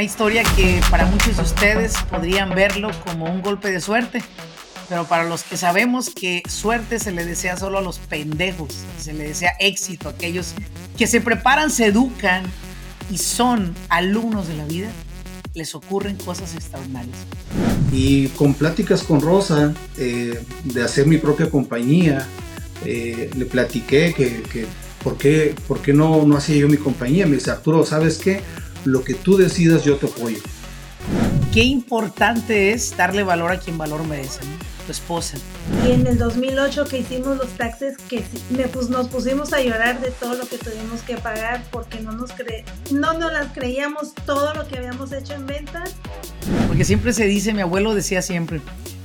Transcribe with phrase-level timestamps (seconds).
[0.00, 4.22] Una historia que para muchos de ustedes podrían verlo como un golpe de suerte,
[4.88, 9.12] pero para los que sabemos que suerte se le desea solo a los pendejos, se
[9.12, 10.54] le desea éxito a aquellos
[10.96, 12.44] que se preparan, se educan
[13.10, 14.88] y son alumnos de la vida,
[15.52, 17.18] les ocurren cosas extraordinarias.
[17.92, 22.26] Y con pláticas con Rosa eh, de hacer mi propia compañía,
[22.86, 24.64] eh, le platiqué que, que
[25.04, 27.26] ¿por qué, por qué no, no hacía yo mi compañía?
[27.26, 28.40] Me dice, Arturo, ¿sabes qué?
[28.84, 30.38] Lo que tú decidas yo te apoyo.
[31.52, 34.40] Qué importante es darle valor a quien valor merece,
[34.86, 35.36] tu esposa.
[35.86, 40.00] Y en el 2008 que hicimos los taxes, que me, pues, nos pusimos a llorar
[40.00, 44.14] de todo lo que tuvimos que pagar porque no nos, cre no nos las creíamos
[44.26, 45.94] todo lo que habíamos hecho en ventas.
[46.68, 48.60] Porque siempre se dice, mi abuelo decía siempre,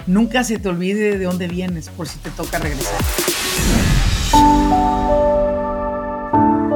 [0.05, 3.01] nunca se te olvide de dónde vienes por si te toca regresar.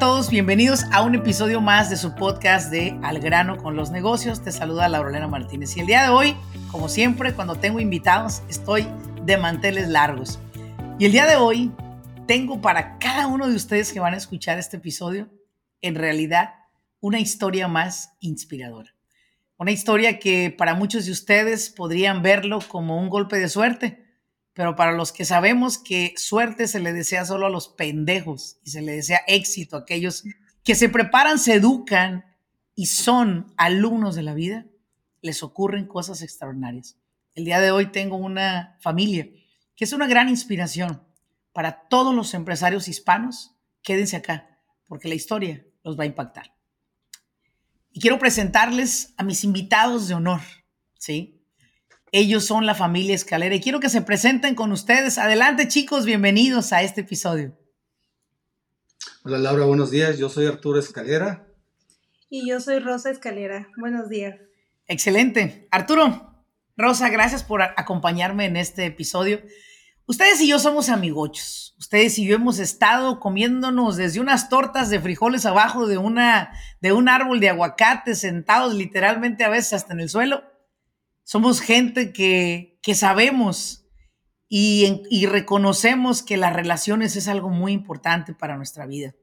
[0.00, 0.30] Todos?
[0.30, 4.42] Bienvenidos a un episodio más de su podcast de Al grano con los negocios.
[4.42, 5.76] Te saluda Laurelena Martínez.
[5.76, 6.34] Y el día de hoy,
[6.70, 8.86] como siempre, cuando tengo invitados, estoy
[9.26, 10.38] de manteles largos.
[10.98, 11.70] Y el día de hoy
[12.26, 15.28] tengo para cada uno de ustedes que van a escuchar este episodio,
[15.82, 16.54] en realidad,
[17.00, 18.94] una historia más inspiradora.
[19.58, 23.99] Una historia que para muchos de ustedes podrían verlo como un golpe de suerte
[24.60, 28.68] pero para los que sabemos que suerte se le desea solo a los pendejos y
[28.68, 30.22] se le desea éxito a aquellos
[30.62, 32.26] que se preparan, se educan
[32.74, 34.66] y son alumnos de la vida,
[35.22, 36.98] les ocurren cosas extraordinarias.
[37.34, 39.30] El día de hoy tengo una familia
[39.74, 41.02] que es una gran inspiración
[41.54, 43.56] para todos los empresarios hispanos.
[43.82, 46.54] Quédense acá, porque la historia los va a impactar.
[47.92, 50.42] Y quiero presentarles a mis invitados de honor,
[50.98, 51.39] ¿sí?
[52.12, 55.16] Ellos son la familia Escalera y quiero que se presenten con ustedes.
[55.16, 57.56] Adelante chicos, bienvenidos a este episodio.
[59.22, 60.18] Hola Laura, buenos días.
[60.18, 61.46] Yo soy Arturo Escalera.
[62.28, 63.68] Y yo soy Rosa Escalera.
[63.76, 64.40] Buenos días.
[64.88, 65.68] Excelente.
[65.70, 66.44] Arturo,
[66.76, 69.40] Rosa, gracias por acompañarme en este episodio.
[70.06, 71.76] Ustedes y yo somos amigochos.
[71.78, 76.50] Ustedes y yo hemos estado comiéndonos desde unas tortas de frijoles abajo de, una,
[76.80, 80.49] de un árbol de aguacate, sentados literalmente a veces hasta en el suelo
[81.30, 83.86] somos gente que, sabemos
[84.48, 89.14] y, y, reconocemos que las relaciones es algo muy importante para nuestra vida.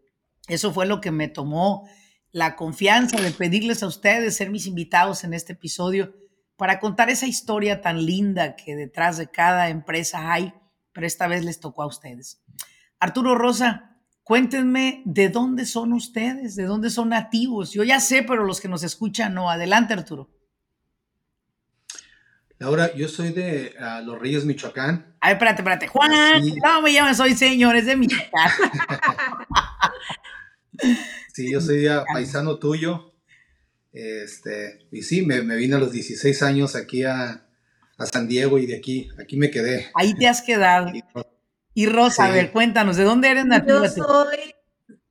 [0.47, 1.85] Eso fue lo que me tomó
[2.31, 6.13] la confianza de pedirles a ustedes ser mis invitados en este episodio
[6.55, 10.53] para contar esa historia tan linda que detrás de cada empresa hay,
[10.93, 12.41] pero esta vez les tocó a ustedes.
[13.01, 17.73] Arturo Rosa, cuéntenme de dónde son ustedes, de dónde son nativos.
[17.73, 19.49] Yo ya sé, pero los que nos escuchan no.
[19.49, 20.36] Adelante, Arturo.
[22.59, 25.15] Laura, yo soy de uh, Los Reyes, Michoacán.
[25.21, 25.87] A ver, espérate, espérate.
[25.87, 26.11] Juan,
[26.63, 28.51] no me llames, soy señores de Michoacán.
[31.33, 33.13] sí, yo soy paisano tuyo.
[33.93, 37.45] Este, y sí, me, me, vine a los 16 años aquí a,
[37.97, 39.91] a, San Diego y de aquí, aquí me quedé.
[39.95, 40.91] Ahí te has quedado.
[41.73, 43.85] Y Rosa, a ver, cuéntanos, ¿de dónde eres nativa?
[43.85, 44.55] Yo soy,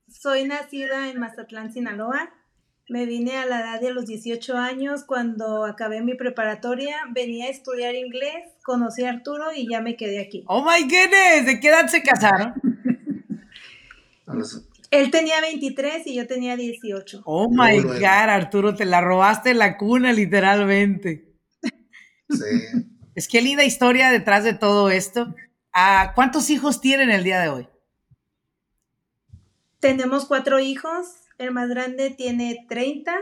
[0.09, 2.35] soy nacida en Mazatlán, Sinaloa.
[2.89, 7.51] Me vine a la edad de los 18 años cuando acabé mi preparatoria, venía a
[7.51, 10.45] estudiar inglés, conocí a Arturo y ya me quedé aquí.
[10.47, 12.55] Oh my goodness, ¿de qué edad se casaron?
[14.93, 17.23] Él tenía 23 y yo tenía 18.
[17.25, 21.35] Oh my God, Arturo, te la robaste la cuna literalmente.
[22.31, 22.45] Sí.
[23.17, 25.35] Es que linda historia detrás de todo esto.
[25.73, 27.69] Ah, ¿Cuántos hijos tienen el día de hoy?
[29.81, 33.15] Tenemos cuatro hijos el más grande tiene 30,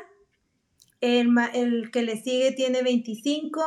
[1.00, 3.62] el, el que le sigue tiene 25,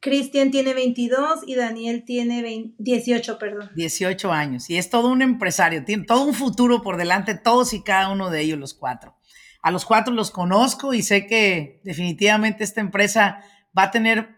[0.00, 3.70] Cristian tiene 22 y Daniel tiene 18, perdón.
[3.74, 4.70] 18 años.
[4.70, 8.30] Y es todo un empresario, tiene todo un futuro por delante, todos y cada uno
[8.30, 9.16] de ellos, los cuatro.
[9.60, 13.42] A los cuatro los conozco y sé que definitivamente esta empresa
[13.76, 14.36] va a tener,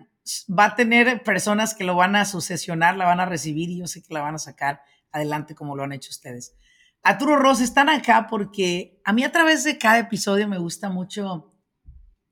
[0.49, 3.87] va a tener personas que lo van a sucesionar, la van a recibir y yo
[3.87, 4.81] sé que la van a sacar
[5.13, 6.55] adelante como lo han hecho ustedes.
[7.03, 11.55] Arturo Ross están acá porque a mí a través de cada episodio me gusta mucho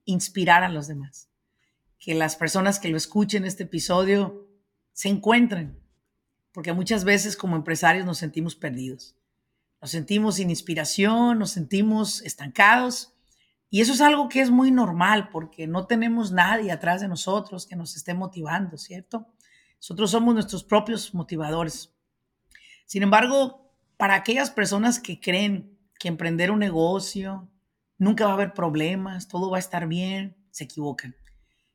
[0.04, 1.30] inspirar a los demás.
[1.98, 4.46] Que las personas que lo escuchen este episodio
[4.92, 5.80] se encuentren.
[6.52, 9.14] porque muchas veces como empresarios nos sentimos perdidos.
[9.80, 13.14] Nos sentimos sin inspiración, nos sentimos estancados.
[13.70, 17.64] Y eso es algo que es muy normal porque no tenemos nadie atrás de nosotros
[17.64, 19.28] que nos esté motivando, ¿cierto?
[19.76, 21.94] Nosotros somos nuestros propios motivadores.
[22.86, 23.67] Sin embargo,
[23.98, 27.50] para aquellas personas que creen que emprender un negocio
[27.98, 31.14] nunca va a haber problemas, todo va a estar bien, se equivocan.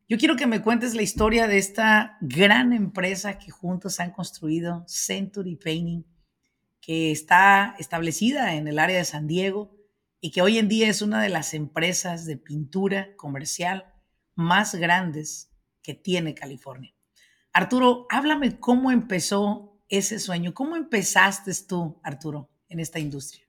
[0.07, 4.85] Yo quiero que me cuentes la historia de esta gran empresa que juntos han construido,
[4.87, 6.05] Century Painting,
[6.79, 9.75] que está establecida en el área de San Diego
[10.21, 13.93] y que hoy en día es una de las empresas de pintura comercial
[14.35, 16.93] más grandes que tiene California.
[17.51, 20.53] Arturo, háblame cómo empezó ese sueño.
[20.53, 23.45] ¿Cómo empezaste tú, Arturo, en esta industria?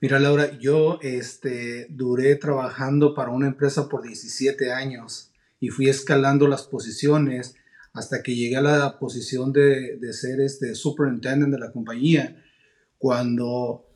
[0.00, 6.46] Mira, Laura, yo este, duré trabajando para una empresa por 17 años y fui escalando
[6.46, 7.54] las posiciones
[7.92, 12.44] hasta que llegué a la posición de, de ser este superintendent de la compañía.
[12.96, 13.88] Cuando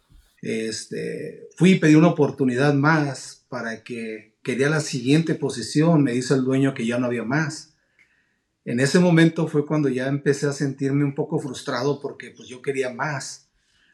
[0.42, 6.34] este, fui y pedí una oportunidad más para que quería la siguiente posición, me dice
[6.34, 7.71] el dueño que ya no había más.
[8.64, 12.62] En ese momento fue cuando ya empecé a sentirme un poco frustrado porque pues yo
[12.62, 13.48] quería más.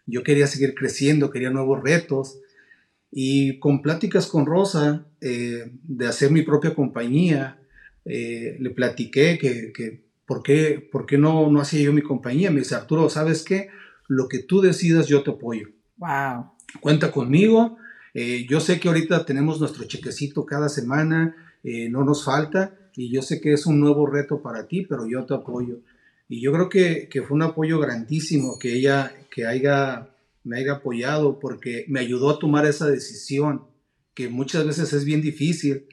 [0.07, 2.39] Yo quería seguir creciendo, quería nuevos retos.
[3.11, 7.59] Y con pláticas con Rosa eh, de hacer mi propia compañía,
[8.05, 12.51] eh, le platiqué que, que ¿por qué, por qué no, no hacía yo mi compañía?
[12.51, 13.69] Me dice, Arturo, ¿sabes qué?
[14.07, 15.69] Lo que tú decidas, yo te apoyo.
[15.97, 16.53] Wow.
[16.81, 17.79] Cuenta conmigo.
[18.13, 21.37] Eh, yo sé que ahorita tenemos nuestro chequecito cada semana,
[21.91, 25.25] no nos falta, y yo sé que es un nuevo reto para ti, pero yo
[25.25, 25.77] te apoyo.
[26.29, 30.09] Y yo creo que, que fue un apoyo grandísimo que ella que haya,
[30.43, 33.63] me haya apoyado porque me ayudó a tomar esa decisión
[34.15, 35.87] que muchas veces es bien difícil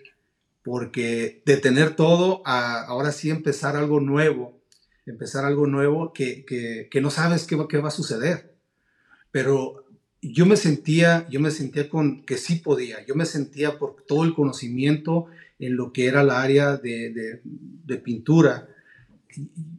[0.63, 4.59] porque de tener todo a ahora sí empezar algo nuevo,
[5.05, 8.55] empezar algo nuevo que, que, que no sabes qué, qué va a suceder.
[9.29, 9.85] Pero
[10.23, 14.23] yo me sentía, yo me sentía con que sí podía, yo me sentía por todo
[14.23, 15.27] el conocimiento
[15.65, 18.67] en lo que era la área de, de, de pintura,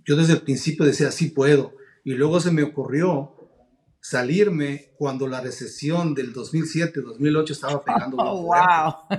[0.04, 1.74] yo desde el principio decía, sí puedo.
[2.04, 3.36] Y luego se me ocurrió
[4.00, 8.16] salirme cuando la recesión del 2007-2008 estaba pegando.
[8.18, 8.42] Oh,
[9.10, 9.18] wow.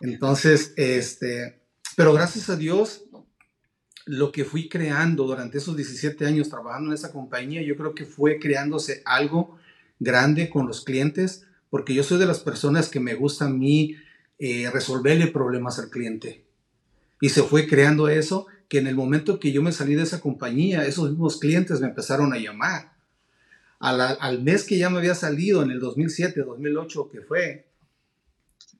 [0.00, 1.62] Entonces, este,
[1.96, 3.04] pero gracias a Dios,
[4.04, 8.04] lo que fui creando durante esos 17 años trabajando en esa compañía, yo creo que
[8.04, 9.56] fue creándose algo
[9.98, 13.96] grande con los clientes, porque yo soy de las personas que me gusta a mí
[14.38, 16.44] eh, resolverle problemas al cliente.
[17.20, 20.20] Y se fue creando eso que en el momento que yo me salí de esa
[20.20, 22.92] compañía, esos mismos clientes me empezaron a llamar.
[23.78, 27.66] Al, mes que ya me había salido, en el 2007, 2008, que fue,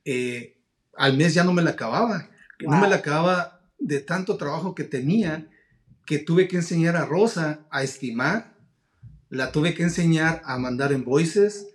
[0.05, 0.57] eh,
[0.97, 2.31] al mes ya no me la acababa.
[2.61, 5.49] No me la acababa de tanto trabajo que tenía
[6.07, 8.57] que tuve que enseñar a Rosa a estimar,
[9.29, 11.69] la tuve que enseñar a mandar en voices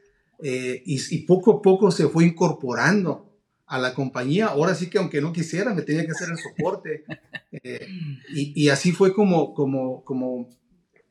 [0.44, 3.27] eh, y, y, poco a poco se fue incorporando
[3.68, 4.48] a la compañía.
[4.48, 7.04] Ahora sí que aunque no quisiera, me tenía que hacer el soporte.
[7.52, 7.88] Eh,
[8.34, 10.50] y, así fue como, como, como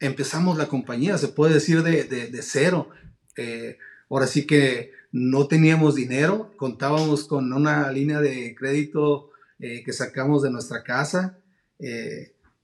[0.01, 2.89] empezamos la compañía, se puede decir de, de, cero.
[3.37, 3.77] Eh,
[4.09, 10.43] ahora sí que no teníamos dinero, contábamos con una línea de crédito eh, que sacamos
[10.43, 11.39] de nuestra casa.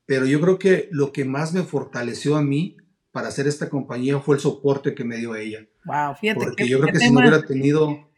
[0.06, 2.76] pero yo creo que lo que más me fortaleció a mí
[3.10, 5.66] para hacer esta compañía fue el soporte que me dio ella.
[5.84, 6.40] Wow, fíjate.
[6.44, 8.11] Porque yo creo que si no hubiera tenido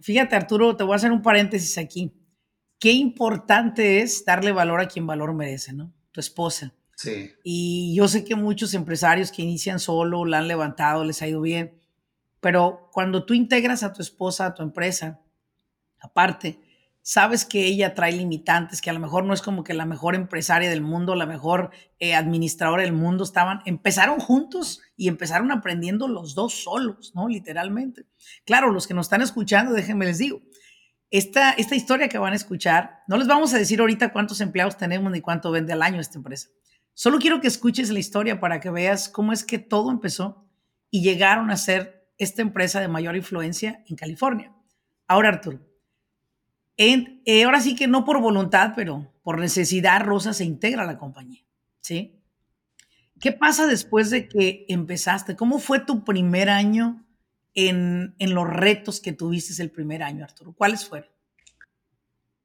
[0.00, 2.12] fíjate Arturo, te voy a hacer un paréntesis aquí.
[2.78, 5.92] Qué importante es darle valor a quien valor merece, ¿no?
[6.12, 6.74] Tu esposa.
[6.96, 7.32] Sí.
[7.44, 11.40] Y yo sé que muchos empresarios que inician solo la han levantado, les ha ido
[11.40, 11.78] bien,
[12.40, 15.20] pero cuando tú integras a tu esposa a tu empresa,
[16.00, 16.58] aparte,
[17.02, 20.14] sabes que ella trae limitantes, que a lo mejor no es como que la mejor
[20.14, 26.08] empresaria del mundo, la mejor eh, administradora del mundo, estaban, empezaron juntos y empezaron aprendiendo
[26.08, 27.28] los dos solos, ¿no?
[27.28, 28.06] Literalmente.
[28.44, 30.42] Claro, los que nos están escuchando, déjenme les digo,
[31.10, 34.76] esta, esta historia que van a escuchar, no les vamos a decir ahorita cuántos empleados
[34.76, 36.48] tenemos ni cuánto vende al año esta empresa.
[36.94, 40.46] Solo quiero que escuches la historia para que veas cómo es que todo empezó
[40.90, 44.54] y llegaron a ser esta empresa de mayor influencia en California.
[45.08, 45.69] Ahora, Arturo,
[46.80, 50.98] eh, ahora sí que no por voluntad, pero por necesidad, Rosa se integra a la
[50.98, 51.44] compañía.
[51.80, 52.20] ¿sí?
[53.20, 55.36] ¿Qué pasa después de que empezaste?
[55.36, 57.06] ¿Cómo fue tu primer año
[57.54, 60.52] en, en los retos que tuviste el primer año, Arturo?
[60.52, 61.10] ¿Cuáles fueron?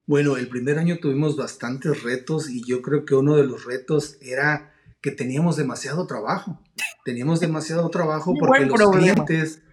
[0.08, 4.18] Bueno, el primer año tuvimos bastantes retos y yo creo que uno de los retos
[4.22, 6.62] era que teníamos demasiado trabajo.
[7.04, 9.64] Teníamos demasiado trabajo porque los clientes,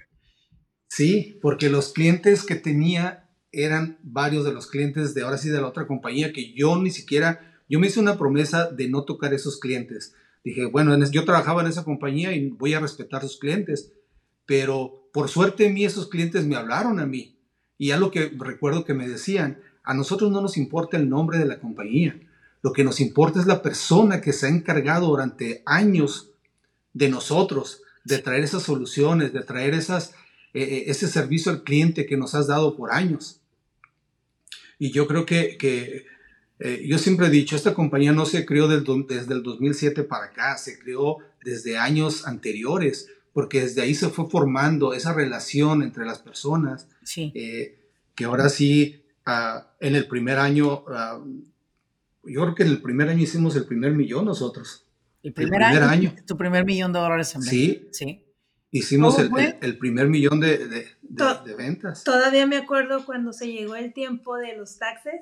[0.89, 3.22] sí, porque los clientes que tenía
[3.53, 6.91] eran varios de los clientes de ahora sí de la otra compañía que yo ni
[6.91, 11.63] siquiera, yo me hice una promesa de no tocar esos clientes, Dije, bueno, yo trabajaba
[11.63, 13.93] en esa compañía y voy a respetar a sus clientes,
[14.45, 17.37] pero por suerte en mí esos clientes me hablaron a mí.
[17.79, 21.39] Y ya lo que recuerdo que me decían, a nosotros no nos importa el nombre
[21.39, 22.19] de la compañía,
[22.63, 26.31] lo que nos importa es la persona que se ha encargado durante años
[26.93, 30.13] de nosotros, de traer esas soluciones, de traer esas,
[30.55, 33.41] eh, eh, ese servicio al cliente que nos has dado por años.
[34.83, 36.07] Y yo creo que, que
[36.59, 40.59] eh, yo siempre he dicho, esta compañía no se creó desde el 2007 para acá,
[40.59, 46.19] se creó desde años anteriores, porque desde ahí se fue formando esa relación entre las
[46.19, 51.23] personas, que ahora sí, ah, en el primer año, ah,
[52.25, 54.85] yo creo que en el primer año hicimos el primer millón nosotros.
[55.23, 57.87] El primer, año, Tu primer millón de dólares en Sí.
[57.93, 58.25] Sí.
[58.75, 62.05] Hicimos el, el, primer millón de, de, de, ventas.
[62.05, 65.21] Todavía me acuerdo cuando se llegó el tiempo de los taxes.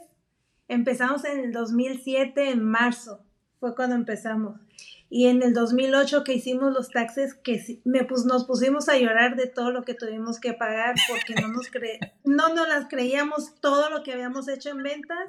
[0.68, 3.24] Empezamos en el 2007, en marzo,
[3.58, 4.60] fue cuando empezamos.
[5.08, 9.34] Y en el 2008 que hicimos los taxes, que me, pues, nos pusimos a llorar
[9.34, 13.56] de todo lo que tuvimos que pagar porque no nos, cre no nos las creíamos
[13.60, 15.28] todo lo que habíamos hecho en ventas.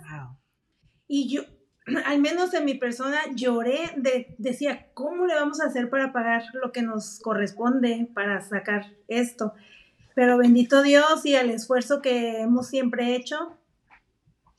[1.08, 1.42] Y yo,
[2.06, 6.44] al menos en mi persona, lloré, de, decía, ¿cómo le vamos a hacer para pagar
[6.54, 9.54] lo que nos corresponde para sacar esto?
[10.14, 13.58] Pero bendito Dios y al esfuerzo que hemos siempre hecho,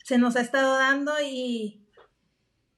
[0.04, 1.86] se nos ha estado dando y,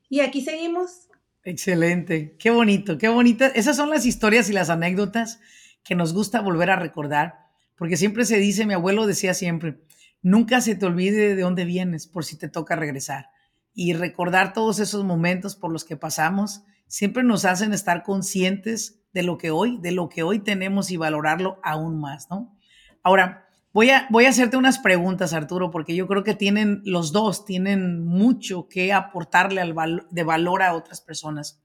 [0.08, 1.08] y aquí seguimos.
[1.44, 3.46] Excelente, qué bonito, qué bonita.
[3.48, 5.40] Esas son las historias y las anécdotas
[5.84, 7.34] que nos gusta volver a recordar,
[7.76, 9.78] porque siempre se dice, mi abuelo decía siempre,
[10.22, 13.33] nunca se te olvide de dónde vienes por si te toca regresar
[13.74, 19.22] y recordar todos esos momentos por los que pasamos siempre nos hacen estar conscientes de
[19.22, 22.56] lo que hoy, de lo que hoy tenemos y valorarlo aún más, ¿no?
[23.02, 27.12] Ahora, voy a, voy a hacerte unas preguntas, Arturo, porque yo creo que tienen, los
[27.12, 29.62] dos tienen mucho que aportarle
[30.10, 31.60] de valor a otras personas.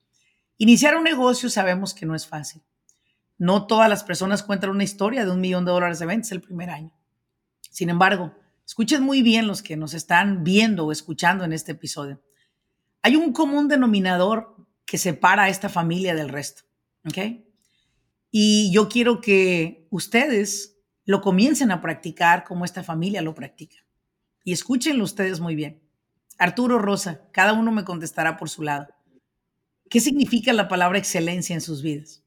[0.57, 2.61] Iniciar un negocio sabemos que no es fácil.
[3.37, 6.41] No todas las personas cuentan una historia de un millón de dólares de ventas el
[6.41, 6.91] primer año.
[7.71, 8.33] Sin embargo,
[8.69, 12.21] Escuchen muy bien los que nos están viendo o escuchando en este episodio.
[13.01, 16.65] Hay un común denominador que separa a esta familia del resto,
[17.03, 17.17] ¿ok?
[18.29, 23.77] Y yo quiero que ustedes lo comiencen a practicar como esta familia lo practica.
[24.43, 25.81] Y escúchenlo ustedes muy bien.
[26.38, 28.88] Arturo Rosa, cada uno me contestará por su lado.
[29.89, 32.23] ¿Qué significa la palabra excelencia en sus vidas?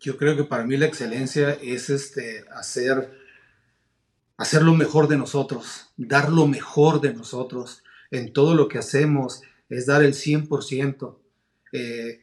[0.00, 3.19] Yo creo que para mí la excelencia es este, hacer
[4.40, 9.42] hacer lo mejor de nosotros, dar lo mejor de nosotros en todo lo que hacemos,
[9.68, 11.18] es dar el 100%.
[11.72, 12.22] Eh,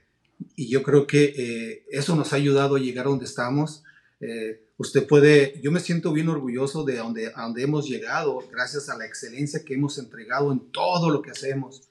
[0.56, 3.84] y yo creo que eh, eso nos ha ayudado a llegar a donde estamos.
[4.20, 8.90] Eh, usted puede, yo me siento bien orgulloso de donde, a donde hemos llegado, gracias
[8.90, 11.84] a la excelencia que hemos entregado en todo lo que hacemos,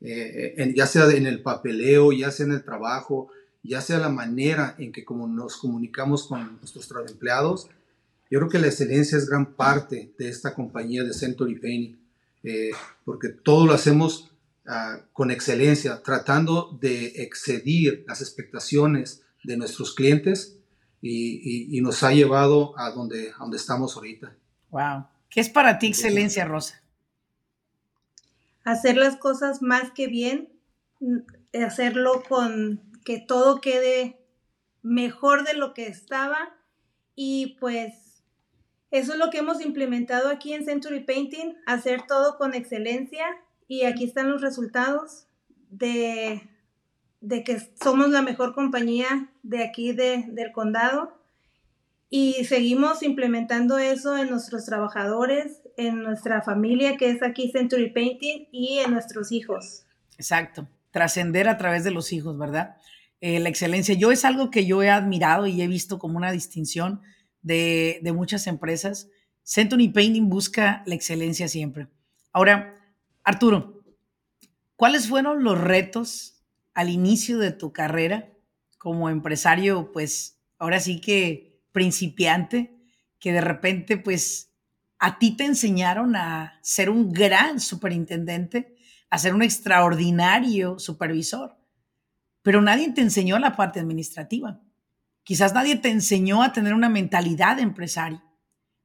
[0.00, 3.28] ya sea en el papeleo, ya sea en el trabajo,
[3.62, 7.68] ya sea la manera en que como nos comunicamos con nuestros empleados,
[8.30, 11.98] yo creo que la excelencia es gran parte de esta compañía de Century Painting,
[12.42, 12.70] eh,
[13.04, 14.30] porque todo lo hacemos
[14.66, 20.58] ah, con excelencia, tratando de excedir las expectaciones de nuestros clientes
[21.00, 24.34] y, nos ha llevado a donde, a donde estamos ahorita.
[24.70, 25.06] Wow.
[25.28, 26.82] ¿Qué es para ti excelencia, Rosa?
[28.64, 30.48] Hacer las cosas más que bien,
[31.00, 31.18] mm,
[31.62, 34.18] hacerlo con que todo quede
[34.82, 36.56] mejor de lo que estaba
[37.14, 38.03] y pues
[38.94, 43.24] eso es lo que hemos implementado aquí en Century Painting, hacer todo con excelencia
[43.66, 45.26] y aquí están los resultados
[45.68, 46.48] de,
[47.20, 51.20] de que somos la mejor compañía de aquí del condado
[52.08, 58.46] y seguimos implementando eso en nuestros trabajadores, en nuestra familia que es aquí Century Painting
[58.52, 59.86] y en nuestros hijos.
[60.18, 62.76] Exacto, trascender a través de los hijos, ¿verdad?
[63.20, 66.30] Eh, la excelencia, yo es algo que yo he admirado y he visto como una
[66.30, 67.00] distinción
[67.44, 69.08] de, muchas empresas,
[69.42, 71.86] Century Painting busca la excelencia siempre.
[72.32, 72.74] Ahora,
[73.22, 73.84] Arturo,
[74.74, 78.32] ¿cuáles fueron los retos al inicio de tu carrera
[78.78, 82.76] como empresario, pues ahora sí que principiante,
[83.18, 84.50] que de repente pues
[84.98, 88.74] a ti te enseñaron a ser un gran superintendente,
[89.08, 91.56] a ser un extraordinario supervisor,
[92.42, 94.60] pero nadie te enseñó la parte administrativa.
[95.24, 98.22] Quizás nadie te enseñó a tener una mentalidad de empresario.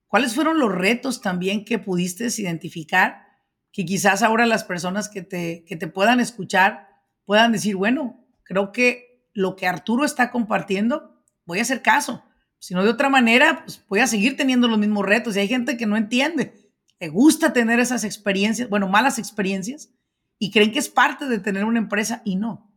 [0.08, 3.27] ¿Cuáles fueron los retos también que pudiste identificar?
[3.72, 6.88] Que quizás ahora las personas que te, que te puedan escuchar
[7.25, 12.24] puedan decir, bueno, creo que lo que Arturo está compartiendo, voy a hacer caso.
[12.58, 15.36] Si no de otra manera, pues voy a seguir teniendo los mismos retos.
[15.36, 16.53] Y hay gente que no entiende,
[17.00, 19.93] le gusta tener esas experiencias, bueno, malas experiencias,
[20.38, 22.74] y creen que es parte de tener una empresa y no.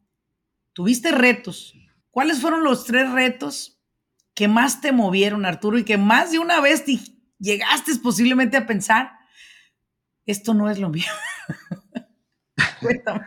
[0.73, 1.75] Tuviste retos.
[2.13, 3.83] ¿Cuáles fueron los tres retos
[4.33, 7.01] que más te movieron, Arturo, y que más de una vez te
[7.41, 9.11] llegaste posiblemente a pensar,
[10.25, 11.11] esto no es lo mío?
[12.81, 13.23] Cuéntame.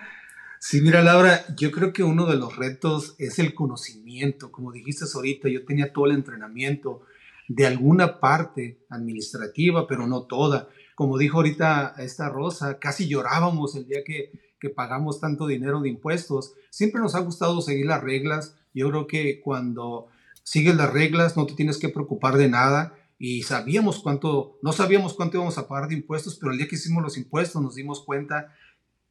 [0.61, 4.49] Sí, mira, Laura, yo creo que uno de los retos es el conocimiento.
[4.49, 7.01] Como dijiste ahorita, yo tenía todo el entrenamiento
[7.49, 13.85] de alguna parte administrativa, pero no toda como dijo ahorita esta Rosa, casi llorábamos el
[13.85, 16.53] día que, que pagamos tanto dinero de impuestos.
[16.71, 18.57] Siempre nos ha gustado seguir las reglas.
[18.75, 20.07] Yo creo que cuando
[20.43, 25.13] sigues las reglas no te tienes que preocupar de nada y sabíamos cuánto, no sabíamos
[25.13, 28.03] cuánto íbamos a pagar de impuestos, pero el día que hicimos los impuestos nos dimos
[28.03, 28.53] cuenta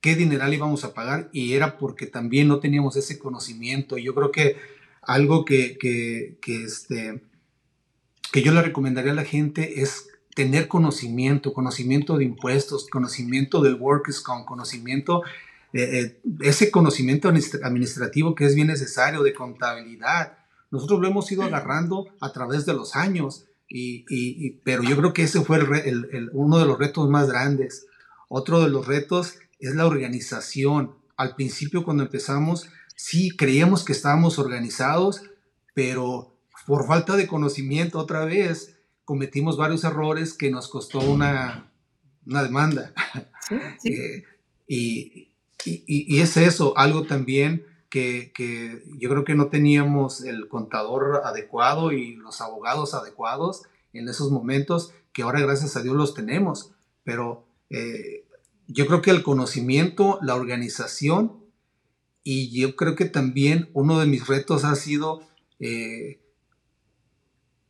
[0.00, 3.96] qué dineral íbamos a pagar y era porque también no teníamos ese conocimiento.
[3.96, 4.56] Yo creo que
[5.00, 7.22] algo que, que, este,
[8.30, 13.76] que yo le recomendaría a la gente es tener conocimiento, conocimiento de impuestos, conocimiento del
[13.76, 15.22] Workers con conocimiento,
[15.74, 20.38] eh, eh, ese conocimiento administrativo que es bien necesario de contabilidad.
[20.70, 25.24] Nosotros lo hemos ido agarrando a través de los años, y, pero yo creo que
[25.24, 25.58] ese fue
[26.32, 27.86] uno de los retos más grandes.
[28.28, 30.94] Otro de los retos es la organización.
[31.16, 35.22] Al principio cuando empezamos, sí creíamos que estábamos organizados,
[35.74, 36.36] pero
[36.68, 41.72] por falta de conocimiento otra vez, cometimos varios errores que nos costó una,
[42.26, 42.92] una demanda.
[43.84, 44.24] Eh,
[44.66, 45.33] y,
[45.64, 51.92] y, es eso, algo también que, que, yo creo que no teníamos el contador adecuado
[51.92, 56.72] y los abogados adecuados en esos momentos, que ahora gracias a Dios los tenemos.
[57.04, 58.24] Pero eh,
[58.66, 61.44] yo creo que el conocimiento, la organización,
[62.22, 65.22] y yo creo que también uno de mis retos ha sido
[65.60, 66.18] eh,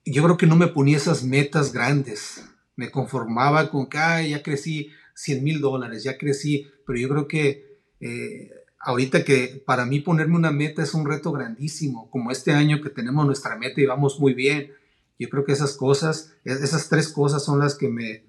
[0.04, 2.44] yo creo que no me ponía esas metas grandes.
[2.76, 7.73] Me conformaba con que ya crecí 100 mil dólares, ya crecí, pero yo creo que
[8.04, 12.80] eh, ahorita que para mí ponerme una meta es un reto grandísimo, como este año
[12.80, 14.72] que tenemos nuestra meta y vamos muy bien.
[15.18, 18.24] Yo creo que esas cosas, esas tres cosas son las que me,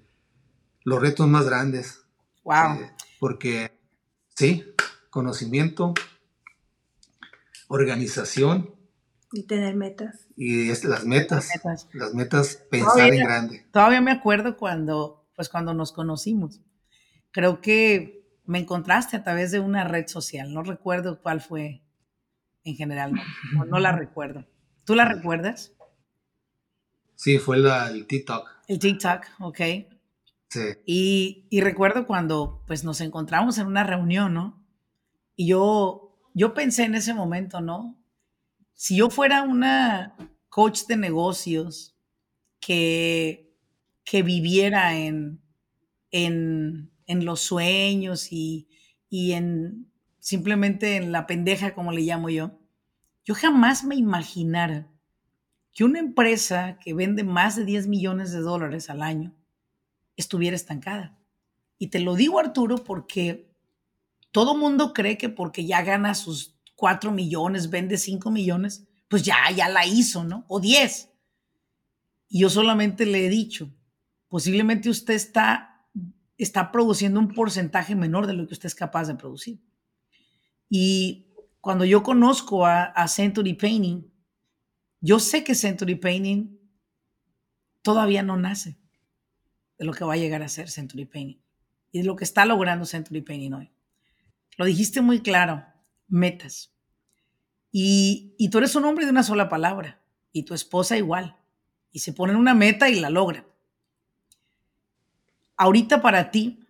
[0.84, 2.02] los retos más grandes.
[2.44, 2.80] Wow.
[2.80, 3.72] Eh, porque,
[4.34, 4.64] sí,
[5.10, 5.94] conocimiento,
[7.68, 8.74] organización.
[9.32, 11.48] Y tener metas y es las metas,
[11.94, 13.66] las metas, pensar en grande.
[13.72, 16.60] Todavía me acuerdo cuando, pues cuando nos conocimos.
[17.32, 18.15] Creo que
[18.46, 20.52] me encontraste a través de una red social.
[20.52, 21.82] No recuerdo cuál fue
[22.64, 23.12] en general,
[23.52, 24.44] no, la recuerdo.
[24.84, 25.72] ¿Tú la recuerdas?
[27.14, 28.48] Sí, fue la, el TikTok.
[28.66, 29.60] El TikTok, ok.
[30.48, 30.60] Sí.
[30.84, 34.64] Y, y, recuerdo cuando pues nos encontramos en una reunión, ¿no?
[35.34, 37.96] Y yo, yo pensé en ese momento, ¿no?
[38.76, 40.14] si yo fuera una
[40.50, 41.96] coach de negocios
[42.60, 43.52] que,
[44.04, 45.40] que viviera en,
[46.10, 48.68] en, los sueños y,
[49.08, 52.58] y en simplemente en la pendeja, como le llamo yo,
[53.24, 54.90] yo jamás me imaginara
[55.72, 59.36] que una empresa que vende más de 10 millones de dólares al año
[60.16, 61.16] estuviera estancada.
[61.78, 63.52] Y te lo digo, Arturo, porque
[64.32, 69.36] todo mundo cree que porque ya gana sus 4 millones, vende 5 millones, pues ya,
[69.54, 70.44] ya la hizo, ¿no?
[70.48, 71.10] O 10.
[72.28, 73.70] Y yo solamente le he dicho,
[74.28, 75.75] posiblemente usted está,
[76.44, 79.60] está produciendo un porcentaje menor de lo que usted es capaz de producir.
[80.68, 81.26] Y
[81.60, 84.10] cuando yo conozco a, Century Painting,
[85.00, 86.58] yo sé que Century Painting
[87.82, 88.78] todavía no nace
[89.78, 91.40] de lo que va a llegar a ser Century Painting
[91.92, 93.72] y de lo que está logrando Century Painting hoy.
[94.56, 95.64] Lo dijiste muy claro,
[96.08, 96.72] metas.
[97.70, 100.00] Y, y tú eres un hombre de una sola palabra
[100.32, 101.36] y tu esposa igual.
[101.92, 103.46] Y se ponen una meta y la logran.
[105.56, 106.66] Ahorita para ti,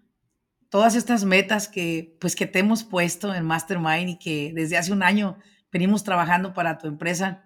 [0.69, 4.93] todas estas metas que, pues, que te hemos puesto en Mastermind y que desde hace
[4.93, 5.39] un año
[5.73, 7.45] venimos trabajando para tu empresa,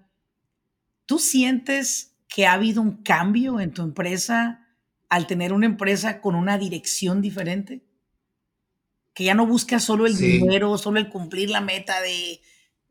[1.06, 4.66] ¿tú sientes que ha habido un cambio en tu empresa
[5.08, 7.84] al tener una empresa con una dirección diferente?
[9.14, 12.40] Que ya no buscas solo el dinero, solo el cumplir la meta de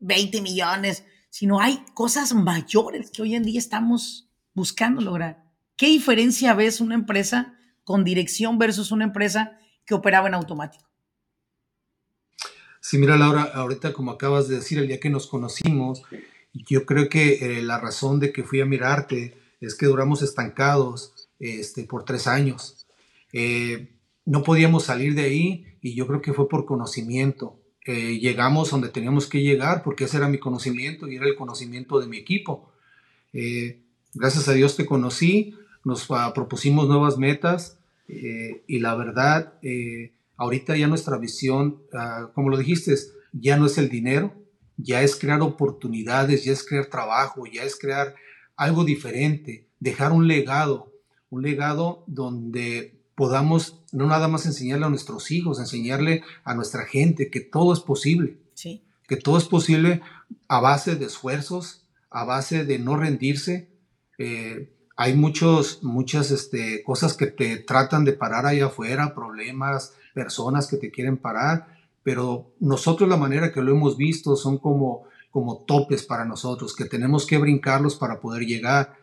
[0.00, 5.44] 20 millones, sino hay cosas mayores que hoy en día estamos buscando lograr.
[5.76, 10.90] ¿Qué diferencia ves una empresa con dirección versus una empresa que operaba en automático?
[12.80, 16.02] Sí, mira Laura, ahorita como acabas de decir, el día que nos conocimos,
[16.52, 21.28] yo creo que eh, la razón de que fui a mirarte es que duramos estancados
[21.38, 22.86] este, por tres años.
[23.32, 27.60] Eh, no podíamos salir de ahí y yo creo que fue por conocimiento.
[27.84, 32.00] Eh, llegamos donde teníamos que llegar porque ese era mi conocimiento y era el conocimiento
[32.00, 32.72] de mi equipo.
[34.12, 39.54] Gracias a Dios te conocí, nos ah, propusimos nuevas metas eh, y la verdad,
[40.36, 42.94] ahorita ya nuestra visión, ah, como lo dijiste,
[43.32, 44.34] ya no es el dinero,
[44.76, 48.14] ya es crear oportunidades, ya es crear trabajo, ya es crear
[48.56, 50.92] algo diferente, dejar un legado,
[51.28, 57.30] un legado donde podamos no nada más enseñarle a nuestros hijos, enseñarle a nuestra gente
[57.30, 58.38] que todo es posible.
[58.54, 58.82] Sí.
[59.06, 60.00] Que todo es posible
[60.48, 63.68] a base de esfuerzos, a base de no rendirse.
[64.18, 70.66] Eh, hay muchos, muchas este, cosas que te tratan de parar allá afuera, problemas, personas
[70.66, 71.68] que te quieren parar,
[72.02, 76.84] pero nosotros la manera que lo hemos visto son como, como topes para nosotros, que
[76.84, 78.94] tenemos que brincarlos para poder llegar.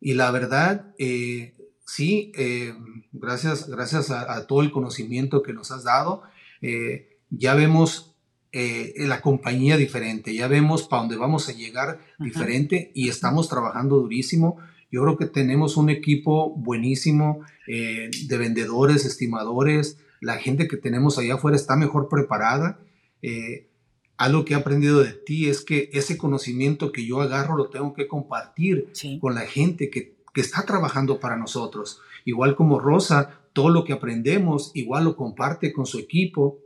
[0.00, 1.54] Y la verdad, eh,
[1.86, 2.74] sí, eh,
[3.12, 6.24] gracias, gracias a, todo el conocimiento que nos has dado,
[6.62, 8.16] eh, ya vemos
[8.50, 14.58] la compañía diferente, ya vemos para dónde vamos a llegar diferente y estamos trabajando durísimo.
[14.90, 21.34] Yo creo que tenemos un equipo buenísimo de vendedores, estimadores, la gente que tenemos allá
[21.34, 22.80] afuera está mejor preparada.
[23.22, 23.68] Eh,
[24.16, 27.94] algo que he aprendido de ti es que ese conocimiento que yo agarro lo tengo
[27.94, 32.00] que compartir con la gente que, está trabajando para nosotros.
[32.24, 36.60] Igual como Rosa, todo lo que aprendemos, igual lo comparte con su equipo.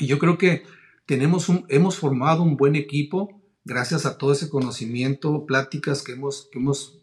[0.00, 0.64] Y yo creo que
[1.06, 6.48] tenemos un, hemos formado un buen equipo gracias a todo ese conocimiento, pláticas que hemos,
[6.50, 6.99] que hemos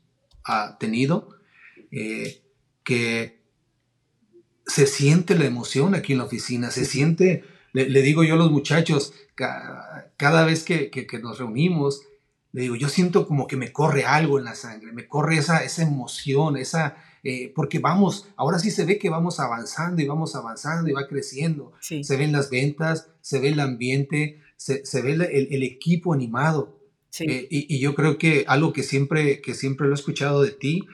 [0.47, 1.29] ah, tenido,
[1.91, 2.41] eh,
[2.83, 3.41] que
[4.65, 8.51] se siente la emoción aquí en la oficina, se siente, le, digo yo a los
[8.51, 12.01] muchachos, cada vez que, nos reunimos,
[12.51, 15.63] le digo, yo siento como que me corre algo en la sangre, me corre esa,
[15.63, 20.36] esa emoción, esa, eh, porque vamos, ahora sí se ve que vamos avanzando y vamos
[20.36, 21.73] avanzando y va creciendo.
[21.81, 26.76] Se ven las ventas, se ve el ambiente, se, ve el, equipo animado.
[27.19, 30.51] Eh, y, y, yo creo que algo que siempre, que siempre lo he escuchado de
[30.51, 30.85] ti,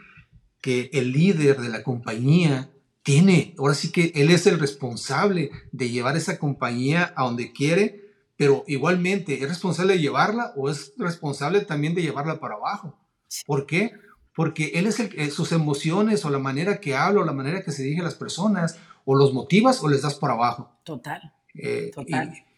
[0.62, 2.70] que el líder de la compañía
[3.04, 8.04] tiene, ahora sí que él es el responsable de llevar esa compañía a donde quiere,
[8.38, 12.98] pero igualmente es responsable de llevarla o es responsable también de llevarla para abajo.
[13.46, 13.92] ¿Por qué?
[14.34, 17.62] Porque él es el, eh, sus emociones o la manera que habla o la manera
[17.62, 20.72] que se dirige a las personas o los motivas o les das para abajo.
[20.84, 21.34] Total.
[21.54, 22.34] Eh, total.
[22.34, 22.53] Y,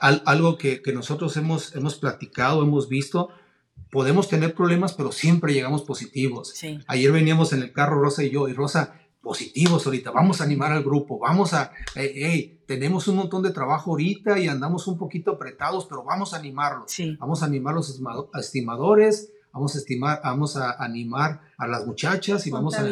[0.00, 3.30] algo que, que, nosotros hemos, hemos platicado, hemos visto,
[3.90, 6.52] podemos tener problemas, pero siempre llegamos positivos.
[6.54, 6.78] Sí.
[6.86, 10.72] Ayer veníamos en el carro Rosa y yo, y Rosa, positivos ahorita, vamos a animar
[10.72, 15.32] al grupo, vamos a, hey, tenemos un montón de trabajo ahorita y andamos un poquito
[15.32, 18.00] apretados, pero vamos a animarlos, vamos a animar a los
[18.34, 22.86] estimadores, vamos a estimar, vamos a animar a las muchachas y vamos a,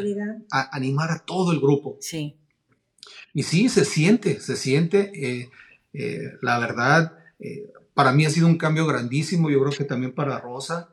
[0.73, 1.97] animar a todo el grupo.
[2.01, 2.37] Sí.
[3.33, 5.51] Y sí, se siente, se siente, eh,
[5.93, 10.15] eh, la verdad, eh, para mí ha sido un cambio grandísimo, yo creo que también
[10.15, 10.91] para Rosa.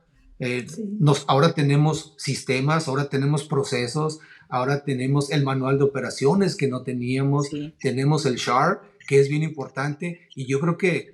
[0.99, 6.83] nos, ahora tenemos sistemas, ahora tenemos procesos, Ahora tenemos el manual de operaciones que no
[6.83, 11.13] teníamos, tenemos el SHAR, que es bien importante, y yo creo que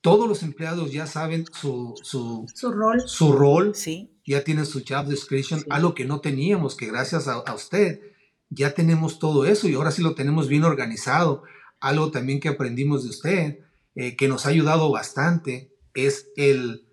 [0.00, 3.02] todos los empleados ya saben su, su, rol.
[3.06, 4.10] Su rol, sí.
[4.26, 8.00] ya tienen su job description, algo que no teníamos, que gracias a, usted
[8.48, 11.44] ya tenemos todo eso y ahora sí lo tenemos bien organizado.
[11.82, 13.58] Algo también que aprendimos de usted,
[13.94, 16.86] eh, que nos ha ayudado bastante, es el...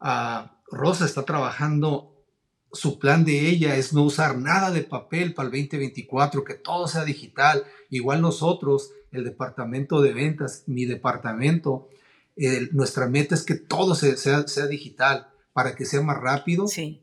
[0.00, 2.10] Uh, Rosa está trabajando
[2.72, 6.86] su plan de ella es no usar nada de papel para el 2024, que todo
[6.86, 7.64] sea digital.
[7.88, 11.88] Igual nosotros, el departamento de ventas, mi departamento,
[12.72, 16.68] nuestra meta es que todo sea, sea, digital para que sea más rápido.
[16.68, 17.02] Sí.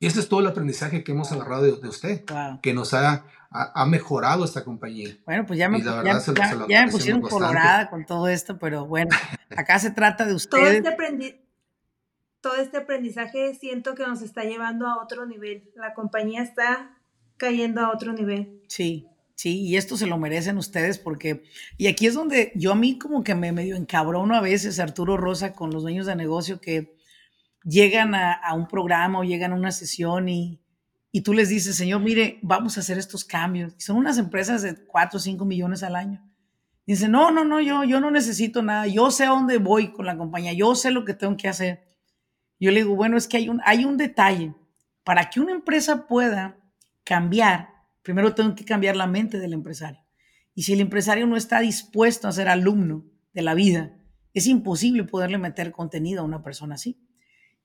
[0.00, 2.24] Y ese es todo el aprendizaje que hemos agarrado de, usted,
[2.62, 5.16] que nos ha, ha, mejorado esta compañía.
[5.26, 9.10] Bueno, pues ya me, ya, me pusieron colorada con todo esto, pero bueno,
[9.56, 10.82] acá se trata de ustedes.
[10.82, 11.40] Todo este
[12.40, 15.70] todo este aprendizaje siento que nos está llevando a otro nivel.
[15.76, 16.96] La compañía está
[17.36, 18.62] cayendo a otro nivel.
[18.66, 21.42] Sí, sí, y esto se lo merecen ustedes porque,
[21.76, 25.18] y aquí es donde yo a mí como que me medio encabrono a veces, Arturo
[25.18, 26.96] Rosa, con los dueños de negocio que
[27.62, 30.60] llegan a, un programa o llegan a una sesión y,
[31.12, 33.74] y tú les dices, señor, mire, vamos a hacer estos cambios.
[33.76, 36.24] Y son unas empresas de 4 o 5 millones al año.
[36.86, 40.06] Dicen, no, no, no, yo, yo no necesito nada, yo sé a dónde voy con
[40.06, 41.88] la compañía, yo sé lo que tengo que hacer.
[42.58, 44.54] Yo le digo, bueno, es que hay un, hay un detalle.
[45.04, 46.58] Para que una empresa pueda
[47.04, 47.70] cambiar,
[48.02, 50.00] primero tengo que cambiar la mente del empresario.
[50.54, 53.96] Y si el empresario no está dispuesto a ser alumno de la vida,
[54.34, 57.00] es imposible poderle meter contenido a una persona así.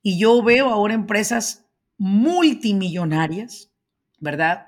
[0.02, 1.65] Y yo veo ahora empresas
[1.98, 3.72] multimillonarias,
[4.20, 4.68] ¿verdad?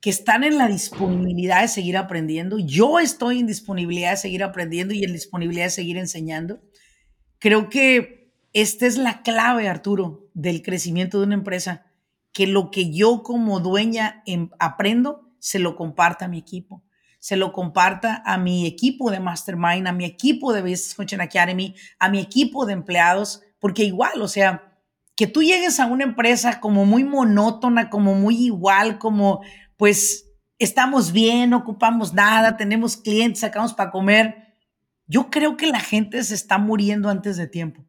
[0.00, 2.58] Que están en la disponibilidad de seguir aprendiendo.
[2.58, 6.60] Yo estoy en disponibilidad de seguir aprendiendo y en disponibilidad de seguir enseñando.
[7.38, 11.86] Creo que esta es la clave, Arturo, del crecimiento de una empresa,
[12.32, 16.84] que lo que yo como dueña em, aprendo, se lo comparta a mi equipo.
[17.22, 21.74] se lo comparta a mi equipo de Mastermind, a mi equipo de Business Coaching Academy,
[21.98, 24.69] a mi equipo de empleados, porque igual, o sea,
[25.20, 29.42] que tú llegues a una empresa como muy monótona, como muy igual, como
[29.76, 34.56] pues estamos bien, no ocupamos nada, tenemos clientes, sacamos para comer.
[35.06, 37.84] Yo creo que la gente se está muriendo antes de tiempo.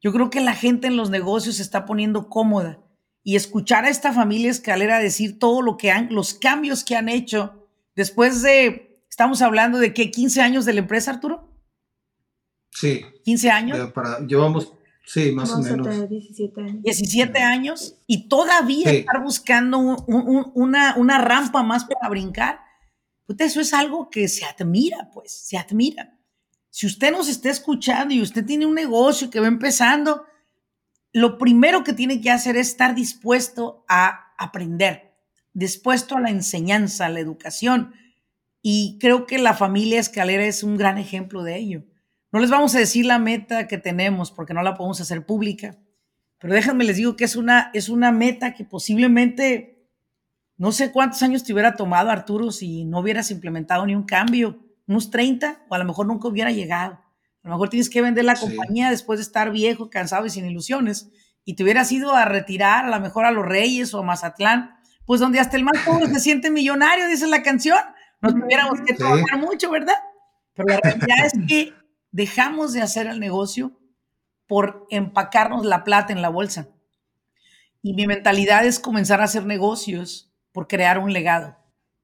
[0.00, 2.80] Yo creo que la gente en los negocios se está poniendo cómoda
[3.22, 7.08] y escuchar a esta familia escalera decir todo lo que han, los cambios que han
[7.08, 11.48] hecho después de, estamos hablando de qué, 15 años de la empresa, Arturo.
[12.72, 13.04] Sí.
[13.22, 13.92] 15 años.
[13.92, 14.72] Para, llevamos,
[15.06, 16.08] sí, más o menos.
[16.08, 16.82] 17 años.
[16.82, 22.60] 17 años y todavía estar buscando una, una rampa más para brincar.
[23.38, 26.18] eso es algo que se admira, pues, se admira.
[26.70, 30.26] Si usted nos está escuchando y usted tiene un negocio que va empezando,
[31.16, 35.14] lo primero que tiene que hacer es estar dispuesto a aprender,
[35.54, 37.94] dispuesto a la enseñanza, a la educación.
[38.60, 41.84] Y creo que la familia Escalera es un gran ejemplo de ello.
[42.32, 45.78] No les vamos a decir la meta que tenemos porque no la podemos hacer pública,
[46.38, 49.88] pero déjenme les digo que es una, es una meta que posiblemente
[50.58, 54.58] no sé cuántos años te hubiera tomado Arturo si no hubieras implementado ni un cambio,
[54.86, 56.94] unos 30 o a lo mejor nunca hubiera llegado.
[57.42, 60.46] A lo mejor tienes que vender la compañía después de estar viejo, cansado y sin
[60.46, 61.10] ilusiones
[61.44, 64.76] y te hubieras ido a retirar a lo mejor a Los Reyes o a Mazatlán,
[65.06, 67.78] pues donde hasta el más pobre se siente millonario, dice la canción.
[68.20, 69.94] No tuviéramos que trabajar mucho, ¿verdad?
[70.54, 71.72] Pero la realidad es que
[72.16, 73.78] dejamos de hacer el negocio
[74.46, 76.70] por empacarnos la plata en la bolsa.
[77.82, 81.58] Y mi mentalidad es comenzar a hacer negocios por crear un legado,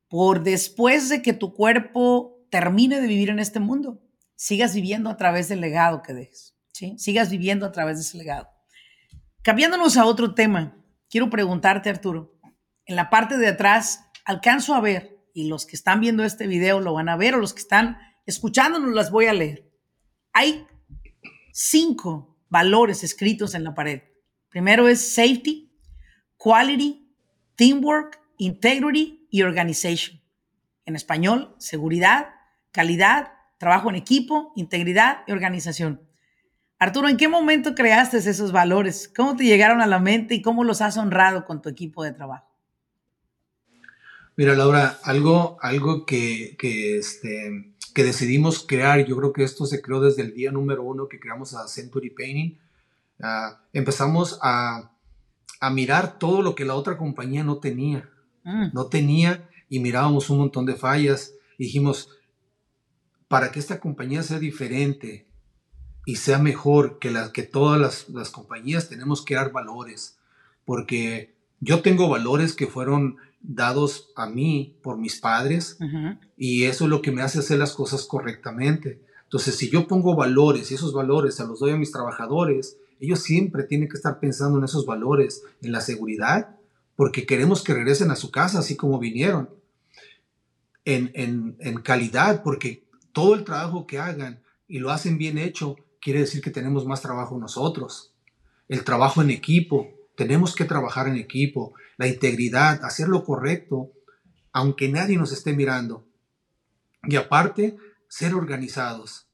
[0.08, 4.02] por después de que tu cuerpo termine de vivir en este mundo,
[4.36, 6.94] sigas viviendo a través del legado que dejes, ¿sí?
[6.98, 8.50] Sigas viviendo a través de ese legado.
[9.40, 10.76] Cambiándonos a otro tema,
[11.08, 12.38] quiero preguntarte, Arturo,
[12.84, 16.80] en la parte de atrás, alcanzo a ver, y los que están viendo este video
[16.80, 17.96] lo van a ver, o los que están
[18.26, 19.71] escuchándonos las voy a leer.
[20.32, 20.66] Hay
[21.52, 24.02] cinco valores escritos en la pared.
[24.48, 25.72] Primero es safety,
[26.36, 27.14] quality,
[27.56, 30.20] teamwork, integrity y organization.
[30.84, 32.34] En español, seguridad,
[32.72, 36.00] calidad, trabajo en equipo, integridad y organización.
[36.78, 39.08] Arturo, ¿en qué momento creaste esos valores?
[39.14, 42.12] ¿Cómo te llegaron a la mente y cómo los has honrado con tu equipo de
[42.12, 42.52] trabajo?
[44.34, 50.00] Mira, Laura, algo, algo que, este, que decidimos crear, yo creo que esto se creó
[50.00, 52.58] desde el día número uno que creamos a Century Painting.
[53.20, 54.88] Ah, empezamos a,
[55.72, 58.10] mirar todo lo que la otra compañía no tenía.
[58.42, 58.70] Mm.
[58.72, 61.34] No tenía y mirábamos un montón de fallas.
[61.56, 62.10] Dijimos,
[63.28, 65.26] para que esta compañía sea diferente
[66.04, 70.18] y sea mejor que, las que todas las, compañías, tenemos que dar valores.
[70.64, 75.78] Porque yo tengo valores que fueron dados a mí por mis padres
[76.36, 79.00] y eso es lo que me hace hacer las cosas correctamente.
[79.24, 83.20] Entonces, si yo pongo valores y esos valores se los doy a mis trabajadores, ellos
[83.20, 86.56] siempre tienen que estar pensando en esos valores, en la seguridad,
[86.96, 89.48] porque queremos que regresen a su casa así como vinieron.
[90.84, 95.76] En, en, en calidad, porque todo el trabajo que hagan y lo hacen bien hecho,
[96.00, 98.12] quiere decir que tenemos más trabajo nosotros.
[98.68, 101.74] El trabajo en equipo, tenemos que trabajar en equipo.
[101.96, 103.92] La integridad, hacer lo correcto,
[104.52, 106.06] aunque nadie nos esté mirando.
[107.04, 107.76] Y aparte,
[108.08, 109.26] ser organizados.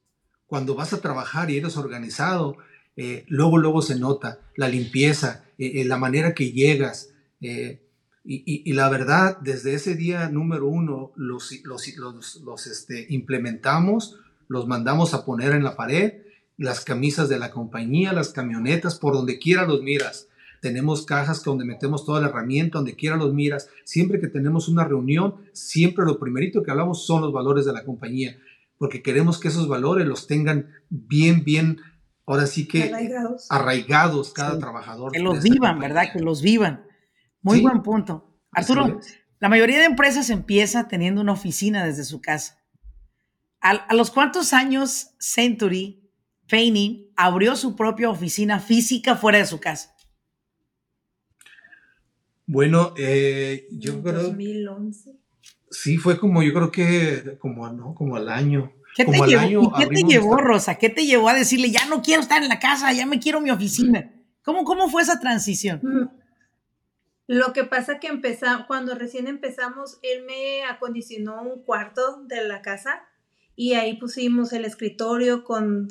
[0.46, 2.56] Cuando vas a trabajar y eres organizado,
[2.96, 7.10] eh, luego, luego se nota la limpieza, eh, eh, la manera que llegas.
[8.30, 15.24] Y, la verdad, desde ese día número uno, los, los, este, implementamos, los mandamos a
[15.24, 16.22] poner en la pared,
[16.56, 20.27] las camisas de la compañía, las camionetas, por donde quiera los miras.
[20.60, 23.68] Tenemos cajas donde metemos toda la herramienta, donde quiera los miras.
[23.84, 27.84] Siempre que tenemos una reunión, siempre lo primerito que hablamos son los valores de la
[27.84, 28.36] compañía,
[28.78, 31.80] porque queremos que esos valores los tengan bien, bien,
[32.26, 32.92] ahora sí que
[33.48, 35.12] arraigados, cada trabajador.
[35.12, 36.12] Que los vivan, ¿verdad?
[36.12, 36.84] Que los vivan.
[37.42, 38.36] Muy buen punto.
[38.52, 39.00] Arturo,
[39.40, 42.58] la mayoría de empresas empieza teniendo una oficina desde su casa.
[43.60, 46.10] ¿A, los cuántos años Century
[46.48, 49.94] Painting abrió su propia oficina física fuera de su casa?
[52.48, 54.22] Bueno, eh, yo creo...
[54.22, 55.14] 2011.
[55.70, 57.94] Sí, fue como, yo creo que como, ¿no?
[57.94, 58.72] como al año.
[58.96, 60.76] ¿Qué te, llevó, ¿qué te llevó, Rosa?
[60.76, 63.42] ¿Qué te llevó a decirle, ya no quiero estar en la casa, ya me quiero
[63.42, 64.11] mi oficina?
[64.42, 65.80] ¿Cómo, cómo fue esa transición?
[65.82, 66.08] Mm,
[67.26, 72.62] lo que pasa que empezamos, cuando recién empezamos, él me acondicionó un cuarto de la
[72.62, 73.02] casa
[73.56, 75.88] y ahí pusimos el escritorio con,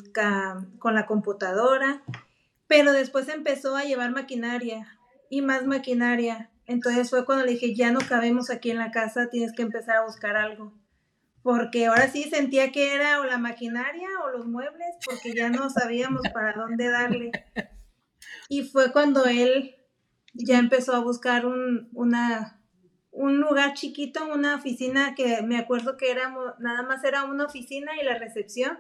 [0.80, 2.02] con la computadora,
[2.66, 4.97] pero después empezó a llevar maquinaria
[5.30, 6.52] y más maquinaria.
[6.66, 9.98] Entonces fue cuando le dije, ya no cabemos aquí en la casa, tienes que empezar
[9.98, 10.74] a buscar algo.
[11.44, 15.70] porque ahora sí sentía que era o la maquinaria o los muebles, porque ya no
[15.70, 17.32] sabíamos para dónde darle.
[18.50, 19.76] Y fue cuando él
[20.34, 22.62] ya empezó a buscar un, una,
[23.12, 27.92] un lugar chiquito, una oficina que me acuerdo que era, nada más era una oficina
[28.02, 28.78] y la recepción.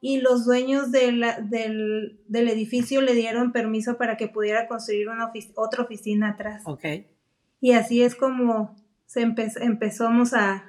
[0.00, 5.82] Y los dueños del, del, edificio le dieron permiso para que pudiera construir una otra
[5.82, 6.62] oficina atrás.
[6.64, 6.84] Ok.
[7.60, 10.64] Y así es como se empezamos a,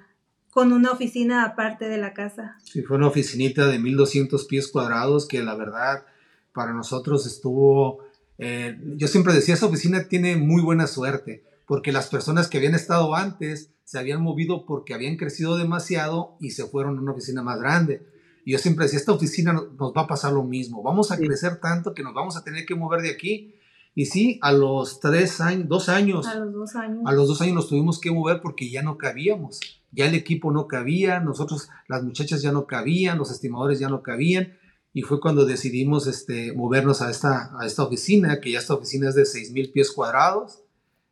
[0.49, 2.57] con una oficina aparte de la casa.
[2.63, 6.05] Sí, fue una oficinita de 1200 pies cuadrados que la verdad
[6.53, 7.99] para nosotros estuvo,
[8.39, 12.73] eh, yo siempre decía, esa oficina tiene muy buena suerte, porque las personas que habían
[12.73, 17.43] estado antes se habían movido porque habían crecido demasiado y se fueron a una oficina
[17.43, 18.05] más grande.
[18.47, 21.59] Y yo siempre decía, esta oficina nos va a pasar lo mismo, vamos a crecer
[21.59, 23.53] tanto que nos vamos a tener que mover de aquí.
[23.93, 26.25] Y sí, a los tres años, dos años.
[26.27, 27.01] A los dos años.
[27.05, 29.59] A los dos años nos tuvimos que mover porque ya no cabíamos
[29.91, 34.03] ya el equipo no cabía, nosotros, las muchachas ya no cabían, los estimadores ya no
[34.03, 34.57] cabían,
[34.93, 39.09] y fue cuando decidimos este, movernos a esta, a esta oficina, que ya esta oficina
[39.09, 40.63] es de 6 mil pies cuadrados.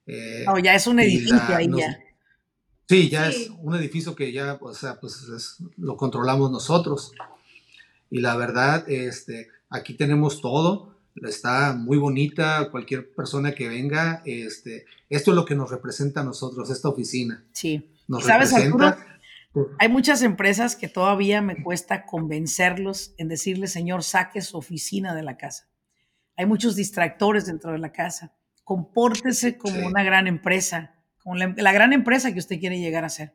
[0.07, 1.99] Eh, ya es un edificio ahí ya.
[2.87, 7.13] Sí, ya es un edificio que ya, o sea, pues lo controlamos nosotros.
[8.11, 14.85] Y la verdad, este, aquí tenemos todo, está muy bonita, cualquier persona que venga, este,
[15.09, 17.43] esto es lo que nos representa a nosotros, esta oficina.
[17.53, 17.91] Sí.
[18.21, 18.95] ¿Sabes, Arturo?
[19.79, 25.23] Hay muchas empresas que todavía me cuesta convencerlos en decirle, señor, saque su oficina de
[25.23, 25.69] la casa.
[26.35, 28.35] Hay muchos distractores dentro de la casa.
[28.65, 30.94] Compórtese como una gran empresa,
[31.25, 33.33] como la, gran empresa que usted quiere llegar a ser.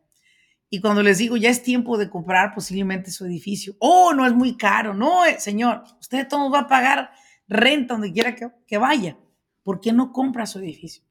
[0.68, 3.74] Y cuando les digo, ya es tiempo de comprar posiblemente su edificio.
[3.81, 4.94] Oh, no es muy caro.
[4.94, 7.11] No, eh, señor, usted todo va a pagar
[7.48, 9.18] renta donde quiera que, que vaya.
[9.64, 11.03] ¿Por qué no compra su edificio?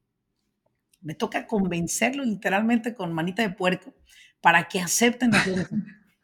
[1.02, 3.92] Me toca convencerlo literalmente con manita de puerco
[4.40, 5.32] para que acepten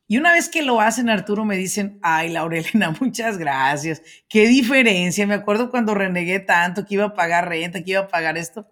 [0.09, 4.01] Y una vez que lo hacen, Arturo, me dicen, ay, Laurelena, muchas gracias.
[4.27, 5.27] Qué diferencia.
[5.27, 8.67] Me acuerdo cuando renegué tanto que iba a pagar renta, que iba a pagar esto.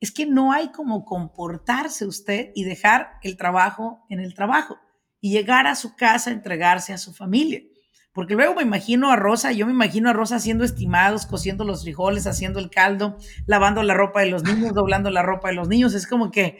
[0.00, 4.78] Es que no hay como comportarse usted y dejar el trabajo en el trabajo
[5.20, 7.62] y llegar a su casa, entregarse a su familia.
[8.12, 11.82] Porque luego me imagino a Rosa, yo me imagino a Rosa haciendo estimados, cociendo los
[11.82, 15.68] frijoles, haciendo el caldo, lavando la ropa de los niños, doblando la ropa de los
[15.68, 15.94] niños.
[15.94, 16.58] Es como que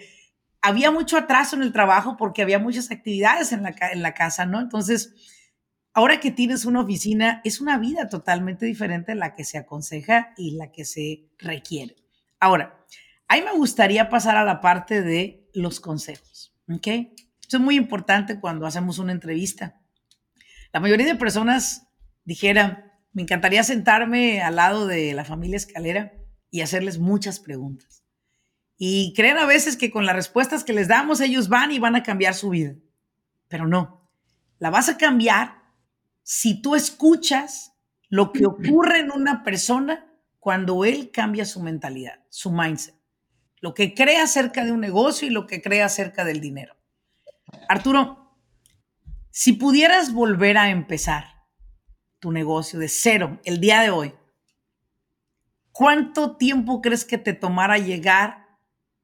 [0.60, 4.46] había mucho atraso en el trabajo porque había muchas actividades en la, en la casa,
[4.46, 4.60] ¿no?
[4.60, 5.14] Entonces,
[5.94, 10.52] ahora que tienes una oficina, es una vida totalmente diferente la que se aconseja y
[10.52, 11.96] la que se requiere.
[12.38, 12.77] Ahora,
[13.28, 16.86] ahí me gustaría pasar a la parte de los consejos, ¿ok?
[17.40, 19.78] Esto es muy importante cuando hacemos una entrevista
[20.72, 21.88] la mayoría de personas
[22.24, 26.12] dijera, me encantaría sentarme al lado de la familia Escalera
[26.50, 28.04] y hacerles muchas preguntas.
[28.76, 31.96] Y creen a veces que con las respuestas que les damos ellos van y van
[31.96, 32.74] a cambiar su vida.
[33.48, 34.10] Pero no,
[34.58, 35.62] la vas a cambiar
[36.22, 37.72] si tú escuchas
[38.08, 40.06] lo que ocurre en una persona
[40.38, 42.94] cuando él cambia su mentalidad, su mindset,
[43.60, 46.76] lo que cree acerca de un negocio y lo que cree acerca del dinero.
[47.68, 48.36] Arturo,
[49.30, 51.24] si pudieras volver a empezar
[52.18, 54.14] tu negocio de cero el día de hoy,
[55.72, 58.46] ¿cuánto tiempo crees que te tomara llegar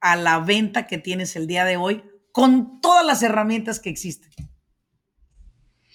[0.01, 4.33] a la venta que tienes el día de hoy con todas las herramientas que existen?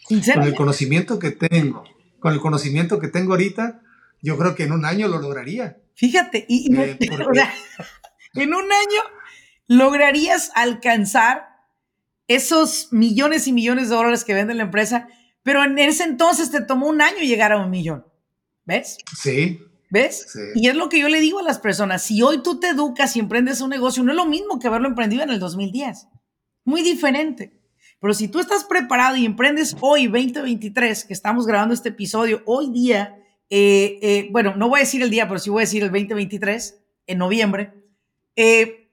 [0.07, 1.83] Con el conocimiento que tengo,
[2.19, 3.81] con el conocimiento que tengo ahorita,
[4.21, 5.77] yo creo que en un año lo lograría.
[5.93, 6.97] Fíjate, y, eh,
[8.33, 9.01] en un año
[9.67, 11.49] lograrías alcanzar
[12.27, 15.07] esos millones y millones de dólares que vende la empresa,
[15.43, 18.05] pero en ese entonces te tomó un año llegar a un millón.
[18.65, 18.97] ¿Ves?
[19.19, 19.59] Sí.
[19.89, 20.27] ¿Ves?
[20.31, 20.39] Sí.
[20.53, 23.15] Y es lo que yo le digo a las personas, si hoy tú te educas
[23.15, 26.07] y emprendes un negocio, no es lo mismo que haberlo emprendido en el 2010.
[26.65, 27.59] Muy diferente.
[27.99, 32.71] Pero si tú estás preparado y emprendes hoy, 2023, que estamos grabando este episodio, hoy
[32.71, 33.17] día,
[33.49, 35.89] eh, eh, bueno, no voy a decir el día, pero sí voy a decir el
[35.89, 37.73] 2023, en noviembre,
[38.41, 38.89] eh,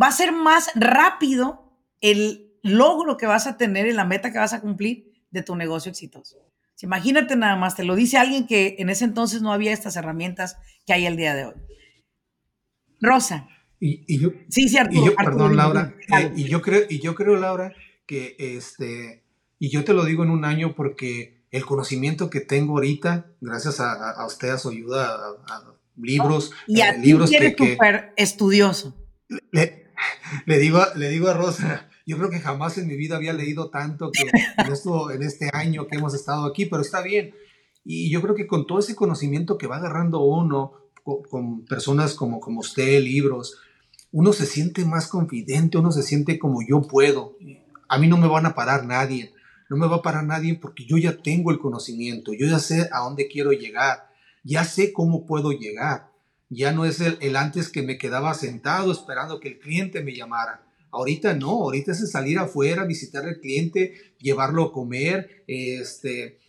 [0.00, 4.38] va a ser más rápido el logro que vas a tener y la meta que
[4.38, 6.38] vas a cumplir de tu negocio exitoso.
[6.82, 10.56] Imagínate nada más, te lo dice alguien que en ese entonces no había estas herramientas
[10.86, 11.54] que hay el día de hoy.
[13.00, 13.48] Rosa.
[13.78, 17.36] Y, yo, sí, sí, y yo, perdón, Laura, eh, y yo creo, y yo creo,
[17.36, 17.72] Laura,
[18.06, 19.22] que este,
[19.58, 23.78] y yo te lo digo en un año porque el conocimiento que tengo ahorita, gracias
[23.78, 28.96] a, a, usted, a su ayuda, a, libros, y a eh, libros que, súper estudioso.
[29.52, 29.86] Le,
[30.46, 33.70] le, digo, le digo a Rosa, yo creo que jamás en mi vida había leído
[33.70, 37.34] tanto que en, esto, en este año que hemos estado aquí, pero está bien.
[37.84, 40.72] Y yo creo que con todo ese conocimiento que va agarrando uno,
[41.02, 43.58] con, personas como, como usted, libros,
[44.12, 47.36] uno se siente más confidente, uno se siente como yo puedo.
[47.88, 49.32] a mí no me van a parar nadie,
[49.68, 52.88] no me va a parar nadie porque yo ya tengo el conocimiento, yo ya sé
[52.92, 54.09] a dónde quiero llegar,
[54.42, 56.10] ya sé cómo puedo llegar.
[56.48, 60.14] Ya no es el, el antes que me quedaba sentado esperando que el cliente me
[60.14, 60.66] llamara.
[60.90, 66.40] Ahorita no, ahorita es salir afuera, visitar al cliente, llevarlo a comer, este,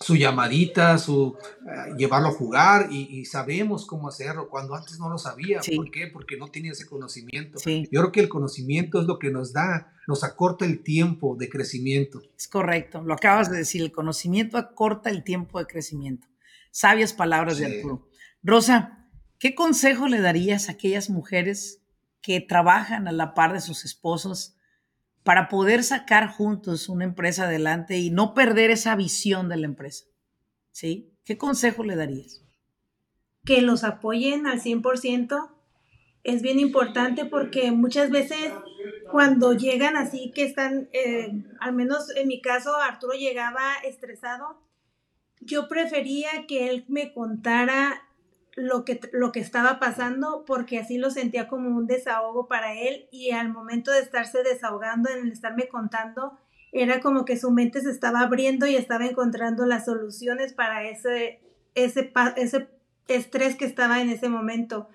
[0.00, 1.36] su llamadita, su
[1.66, 5.60] eh, llevarlo a jugar y, sabemos cómo hacerlo cuando antes no lo sabía.
[5.76, 6.06] ¿Por qué?
[6.06, 7.58] Porque no tenía ese conocimiento.
[7.64, 11.50] Yo creo que el conocimiento es lo que nos da, nos acorta el tiempo de
[11.50, 12.22] crecimiento.
[12.38, 16.26] Es correcto, lo acabas de decir, el conocimiento acorta el tiempo de crecimiento.
[16.70, 18.08] Sabias palabras de Arturo.
[18.42, 19.08] Rosa,
[19.38, 21.82] ¿qué consejo le darías a aquellas mujeres
[22.20, 24.56] que trabajan a la par de sus esposos?
[25.22, 30.06] para poder sacar juntos una empresa adelante y no perder esa visión de la empresa?
[30.70, 31.12] ¿Sí?
[31.24, 32.42] ¿Qué consejo le darías?
[33.44, 35.50] Que los apoyen al 100%.
[36.22, 38.52] Es bien importante porque muchas veces
[39.10, 44.60] cuando llegan así que están, eh, al menos en mi caso, Arturo llegaba estresado,
[45.40, 48.02] yo prefería que él me contara
[48.56, 53.08] lo que, lo que estaba pasando porque así lo sentía como un desahogo para él
[53.10, 56.38] y al momento de estarse desahogando, en el estarme contando,
[56.72, 61.40] era como que su mente se estaba abriendo y estaba encontrando las soluciones para ese,
[61.74, 62.68] ese, ese
[63.08, 64.88] estrés que estaba en ese momento.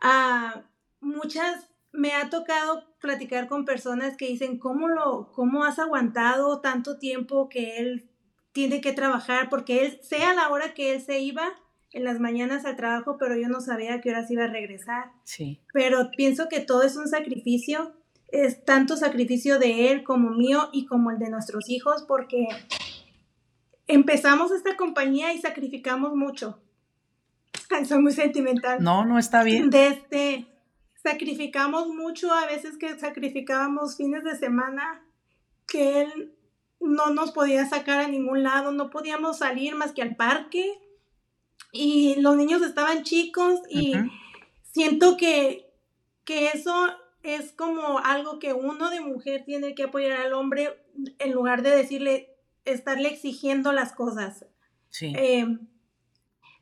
[0.00, 0.62] Ah,
[1.00, 6.98] muchas, me ha tocado platicar con personas que dicen, ¿cómo, lo, ¿cómo has aguantado tanto
[6.98, 8.11] tiempo que él
[8.52, 9.48] tiene que trabajar?
[9.48, 11.52] Porque él, sea la hora que él se iba,
[11.92, 15.12] en las mañanas al trabajo, pero yo no sabía a qué horas iba a regresar.
[15.24, 15.60] Sí.
[15.72, 17.92] Pero pienso que todo es un sacrificio,
[18.28, 22.48] es tanto sacrificio de él como mío y como el de nuestros hijos, porque
[23.86, 26.58] empezamos esta compañía y sacrificamos mucho.
[27.86, 28.82] soy muy sentimental.
[28.82, 29.68] No, no está bien.
[29.68, 30.46] Desde, este,
[31.02, 35.02] sacrificamos mucho, a veces que sacrificábamos fines de semana,
[35.66, 36.34] que él
[36.82, 40.78] no nos podía sacar a ningún lado, no podíamos salir más que al parque
[41.72, 43.94] y los niños estaban chicos y
[44.62, 45.72] siento que,
[46.24, 46.74] que eso
[47.22, 50.84] es como algo que uno de mujer tiene que apoyar al hombre
[51.18, 54.44] en lugar de decirle, estarle exigiendo las cosas.
[54.90, 55.14] Sí.
[55.16, 55.46] Eh,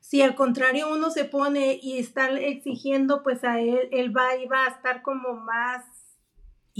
[0.01, 4.67] si al contrario uno se pone y está exigiendo, pues a él, él va, va
[4.67, 5.85] a estar como más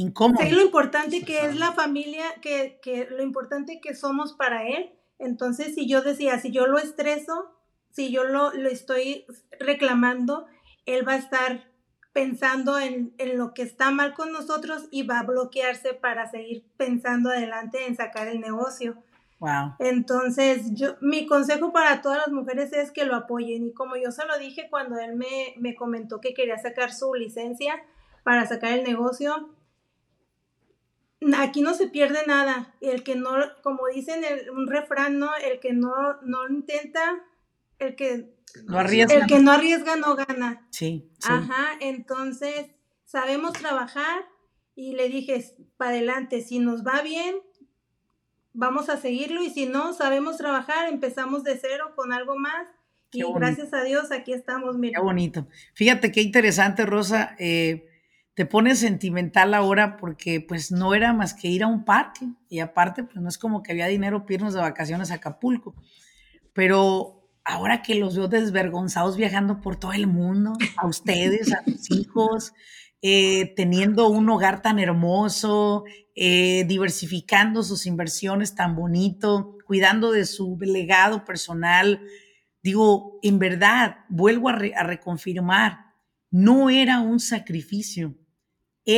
[0.01, 0.45] incómodo.
[0.51, 4.93] lo importante que es la familia, que, que lo importante que somos para él.
[5.19, 7.51] Entonces, si yo decía, si yo lo estreso,
[7.91, 9.27] si yo lo, lo estoy
[9.59, 10.47] reclamando,
[10.87, 11.71] él va a estar
[12.13, 16.65] pensando en, en, lo que está mal con nosotros y va a bloquearse para seguir
[16.77, 18.97] pensando adelante en sacar el negocio.
[19.39, 19.75] Wow.
[19.79, 23.67] Entonces, yo, mi consejo para todas las mujeres es que lo apoyen.
[23.67, 27.15] Y como yo se lo dije cuando él me, me comentó que quería sacar su
[27.15, 27.81] licencia
[28.23, 29.51] para sacar el negocio,
[31.37, 32.75] aquí no se pierde nada.
[32.81, 35.31] El que no, como dicen el, un refrán, ¿no?
[35.37, 35.93] El que no,
[36.23, 37.23] no intenta
[37.81, 38.35] el que
[38.67, 39.15] no arriesga.
[39.15, 40.67] El que no arriesga no gana.
[40.71, 42.67] Sí, Ajá, entonces
[43.05, 44.23] sabemos trabajar
[44.77, 45.45] y le dije,
[45.77, 47.37] para adelante, si nos va bien,
[48.53, 52.67] vamos a seguirlo y si no, sabemos trabajar, empezamos de cero con algo más.
[53.13, 54.77] y gracias a Dios aquí estamos.
[54.79, 54.99] Mira.
[54.99, 55.47] Qué bonito.
[55.75, 57.35] Fíjate qué interesante, Rosa.
[57.39, 57.90] Eh,
[58.41, 62.61] te pones sentimental ahora porque pues no era más que ir a un parque y
[62.61, 65.75] aparte pues no es como que había dinero para de vacaciones a Acapulco.
[66.55, 71.91] Pero ahora que los veo desvergonzados viajando por todo el mundo, a ustedes, a sus
[71.91, 72.55] hijos,
[73.03, 75.85] eh, teniendo un hogar tan hermoso,
[76.15, 82.01] eh, diversificando sus inversiones tan bonito, cuidando de su legado personal.
[82.63, 85.91] Digo, en verdad, vuelvo a reconfirmar,
[86.31, 88.15] no era un sacrificio,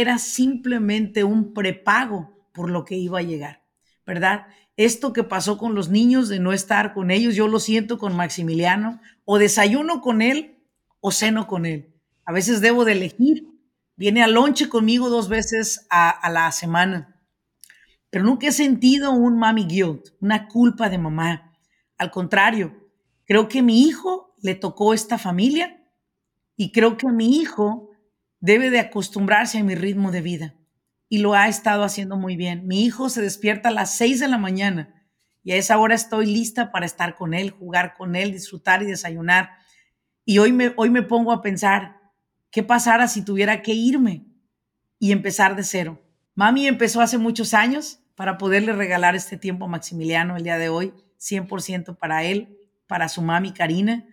[0.01, 3.62] era simplemente un prepago por lo que iba a llegar,
[4.07, 4.47] ¿verdad?
[4.76, 8.16] esto que pasó con los niños de no estar con ellos, yo lo siento con
[8.16, 10.59] Maximiliano, o desayuno con él
[11.01, 11.95] o ceno con él.
[12.24, 13.49] A veces debo de elegir.
[13.97, 17.20] Viene al lonche conmigo dos veces a, la semana.
[18.11, 21.53] Pero nunca he sentido un mami guilt, una culpa de mamá.
[21.99, 22.90] Al contrario,
[23.24, 25.84] creo que mi hijo le tocó esta familia
[26.57, 27.90] y creo que mi hijo
[28.43, 30.55] debe de acostumbrarse a mi ritmo de vida
[31.09, 32.66] y lo ha estado haciendo muy bien.
[32.66, 35.07] Mi hijo se despierta a las 6 de la mañana
[35.45, 38.86] y a esa hora estoy lista para estar con él, jugar con él, disfrutar y
[38.86, 39.51] desayunar.
[40.24, 42.01] Y hoy me, hoy me pongo a pensar,
[42.51, 44.26] ¿qué pasara si tuviera que irme
[44.99, 46.03] y empezar de cero?
[46.34, 50.68] Mami empezó hace muchos años para poderle regalar este tiempo a Maximiliano el día de
[50.68, 54.05] hoy, 100% para él, para su mami Karina,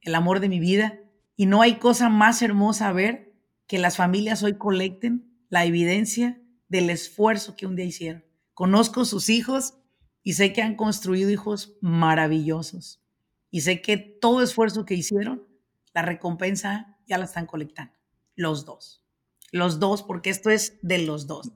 [0.00, 0.98] el amor de mi vida.
[1.36, 3.25] Y no hay cosa más hermosa a ver
[3.66, 8.24] que las familias hoy colecten la evidencia del esfuerzo que un día hicieron.
[8.54, 9.74] Conozco sus hijos
[10.22, 13.02] y sé que han construido hijos maravillosos.
[13.50, 15.46] Y sé que todo esfuerzo que hicieron,
[15.94, 17.94] la recompensa ya la están colectando.
[18.34, 19.04] Los dos.
[19.52, 21.52] Los dos, porque esto es de los dos.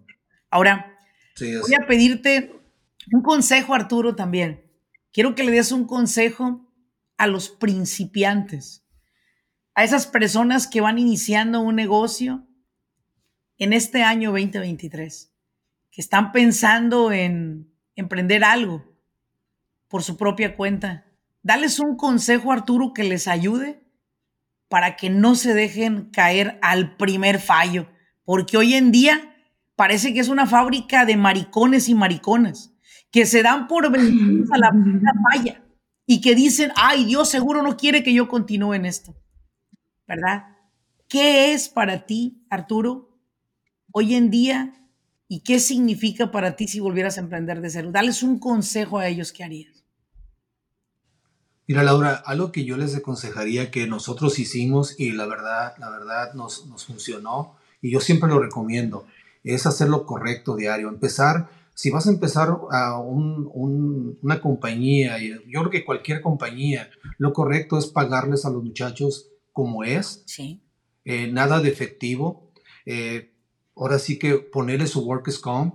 [0.50, 0.96] Ahora,
[1.38, 2.52] voy a pedirte
[3.12, 4.64] un consejo, Arturo, también.
[5.12, 6.72] Quiero que le des un consejo
[7.16, 8.84] a los principiantes,
[9.74, 12.46] a esas personas que van iniciando un negocio
[13.58, 15.32] en este año 2023,
[15.90, 18.84] que están pensando en emprender algo
[19.88, 21.06] por su propia cuenta.
[21.42, 23.82] Dales un consejo, Arturo, que les ayude
[24.68, 27.88] para que no se dejen caer al primer fallo,
[28.24, 29.34] porque hoy en día
[29.74, 32.72] parece que es una fábrica de maricones y mariconas
[33.10, 35.64] que se dan por vencidos a la primera falla
[36.06, 39.16] y que dicen, ay, Dios seguro no quiere que yo continúe en esto,
[40.10, 40.56] ¿verdad?
[41.08, 43.16] ¿Qué es para ti, Arturo,
[43.92, 44.88] hoy en día
[45.28, 47.90] y qué significa para ti si volvieras a emprender de cero?
[47.92, 49.84] Dales un consejo a ellos, ¿qué harías?
[51.68, 56.34] Mira, Laura, algo que yo les aconsejaría que nosotros hicimos y la verdad, la verdad
[56.34, 59.06] nos, nos funcionó y yo siempre lo recomiendo,
[59.44, 65.70] es hacer lo correcto diario, empezar si vas a empezar a una compañía, yo creo
[65.70, 70.62] que cualquier compañía, lo correcto es pagarles a los muchachos como es, sí.
[71.04, 72.52] Eh, nada de efectivo.
[72.86, 73.32] Eh,
[73.76, 75.74] ahora sí que ponerles su work comp,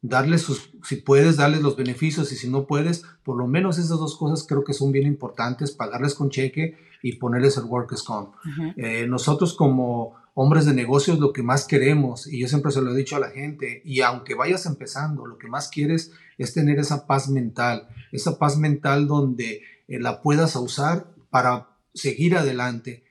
[0.00, 3.98] darles sus, si puedes, darles los beneficios y si no puedes, por lo menos esas
[3.98, 8.34] dos cosas creo que son bien importantes, pagarles con cheque y ponerles el work comp.
[8.76, 12.92] Eh, nosotros como hombres de negocios lo que más queremos, y yo siempre se lo
[12.92, 16.78] he dicho a la gente, y aunque vayas empezando, lo que más quieres es tener
[16.78, 21.68] esa paz mental, esa paz mental donde eh, la puedas usar para
[21.98, 23.04] seguir adelante.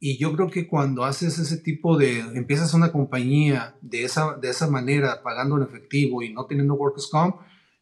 [0.00, 4.50] Y yo creo que cuando haces ese tipo de, empiezas una compañía de esa, de
[4.50, 7.36] esa manera, pagando en efectivo y no teniendo workers comp,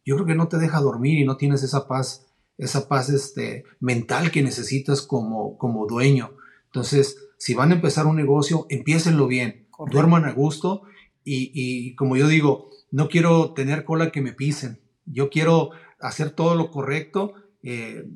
[0.04, 2.26] yo creo que no te deja dormir y no tienes esa paz,
[2.57, 6.30] esa paz este, mental que necesitas como, como dueño.
[6.66, 10.82] Entonces, si van a empezar un negocio, empiecenlo bien, duerman a gusto
[11.24, 16.54] y, como yo digo, no quiero tener cola que me pisen, yo quiero hacer todo
[16.54, 18.09] lo correcto eh,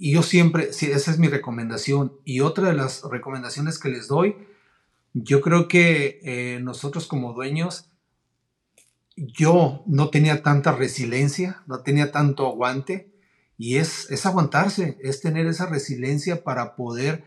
[0.00, 2.14] y yo siempre, esa es mi recomendación.
[2.24, 4.34] Y otra de las recomendaciones que les doy,
[5.12, 7.90] yo creo que eh, nosotros como dueños,
[9.14, 13.12] yo no tenía tanta resiliencia, no tenía tanto aguante
[13.58, 17.22] y es, es aguantarse, es tener esa resiliencia para poder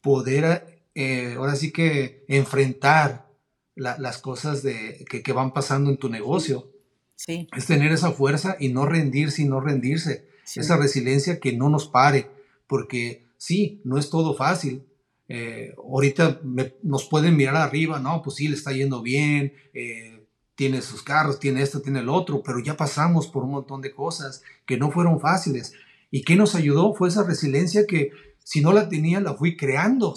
[0.00, 3.28] poder eh, ahora sí que enfrentar
[3.74, 6.72] las cosas de, que, van pasando en tu negocio.
[7.16, 7.48] Sí.
[7.54, 10.27] Es tener esa fuerza y no rendirse y no rendirse.
[10.56, 12.30] Esa resiliencia que no nos pare,
[12.66, 14.82] porque sí, no es todo fácil.
[15.28, 16.40] Eh, ahorita
[16.82, 20.24] nos pueden mirar arriba, no, pues sí, le está yendo bien, eh,
[20.54, 23.92] tiene sus carros, tiene esto, tiene el otro, pero ya pasamos por un montón de
[23.92, 25.74] cosas que no fueron fáciles.
[26.10, 26.94] ¿Y qué nos ayudó?
[26.94, 28.10] Fue esa resiliencia que
[28.42, 30.14] si no la tenía, la fui creando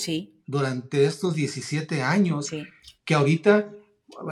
[0.48, 2.50] durante estos 17 años,
[3.04, 3.70] que ahorita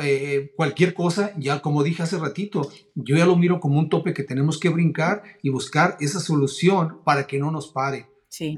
[0.02, 4.14] eh, cualquier cosa, ya como dije hace ratito, yo ya lo miro como un tope
[4.14, 8.08] que tenemos que brincar y buscar esa solución para que no nos pare.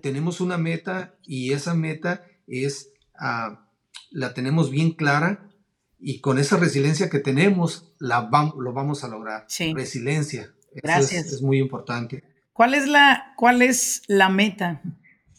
[0.01, 3.67] Tenemos una meta y esa meta es, ah,
[4.11, 5.49] la tenemos bien clara
[5.97, 9.45] y con esa resiliencia que tenemos, la lo vamos a lograr.
[9.73, 10.53] Resiliencia.
[10.73, 11.27] Gracias.
[11.27, 12.23] es, muy importante.
[12.53, 14.81] ¿Cuál es la, cuál es la meta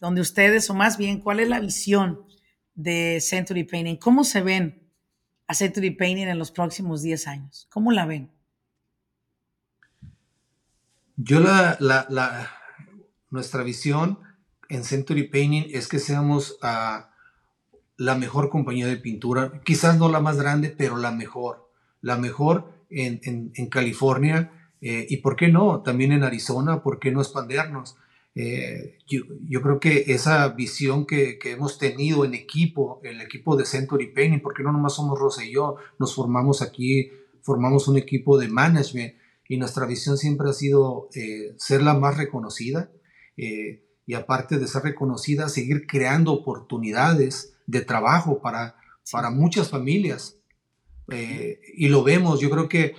[0.01, 2.22] donde ustedes, o más bien, ¿cuál es la visión
[2.74, 3.97] de Century Painting?
[3.97, 4.82] ¿Cómo se ven
[5.55, 7.68] Century Painting en los próximos 10 años?
[7.70, 8.30] ¿Cómo la ven?
[11.16, 12.50] Yo la, la,
[13.30, 14.18] nuestra visión
[14.68, 17.05] en Century Painting es que seamos uh,
[17.96, 22.72] la mejor compañía de pintura, quizás no la más grande, pero la mejor, la mejor
[22.90, 24.50] en, en, en California
[24.82, 27.96] eh, y por qué no, también en Arizona, por qué no expandernos.
[28.35, 34.12] Eh, yo, creo que esa visión que, hemos tenido en equipo, el equipo de Century
[34.12, 37.11] Painting, porque no nomás somos Rosa y yo, nos formamos aquí,
[37.43, 39.14] formamos un equipo de management
[39.49, 42.91] y nuestra visión siempre ha sido eh, ser la más reconocida
[43.37, 48.76] eh, y aparte de ser reconocida, seguir creando oportunidades de trabajo para,
[49.11, 50.39] para muchas familias.
[51.76, 52.95] y lo vemos, yo creo que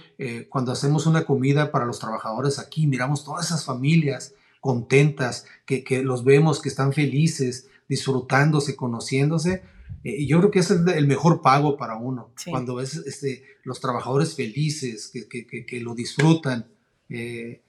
[0.50, 6.24] cuando hacemos una comida para los trabajadores aquí, miramos todas esas familias contentas, que, los
[6.24, 9.62] vemos que están felices, disfrutándose, conociéndose.
[10.06, 13.44] Eh, y yo creo que ese es el mejor pago para uno, cuando ves este,
[13.66, 16.70] los trabajadores felices, que, lo disfrutan.
[17.10, 17.62] Eh,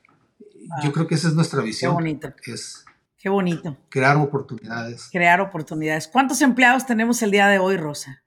[0.84, 1.90] yo creo que esa es nuestra visión.
[1.90, 2.32] Qué bonito.
[2.46, 2.84] Es
[3.18, 3.76] Qué bonito.
[3.88, 5.08] Crear oportunidades.
[5.10, 6.06] Crear oportunidades.
[6.06, 8.22] ¿Cuántos empleados tenemos el día de hoy, Rosa?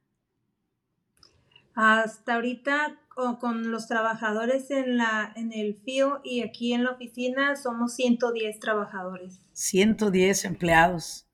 [1.74, 3.00] Hasta ahorita
[3.40, 8.60] con los trabajadores en, la, en el FIO y aquí en la oficina somos 110
[8.60, 9.40] trabajadores.
[9.54, 11.28] 110 empleados.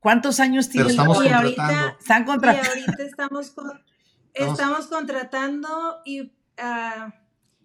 [0.00, 0.90] ¿Cuántos años tienen?
[0.90, 2.70] Estamos y ahorita, están contratando.
[2.74, 3.54] Y ahorita estamos,
[4.32, 5.68] estamos contratando
[6.06, 7.12] y ah,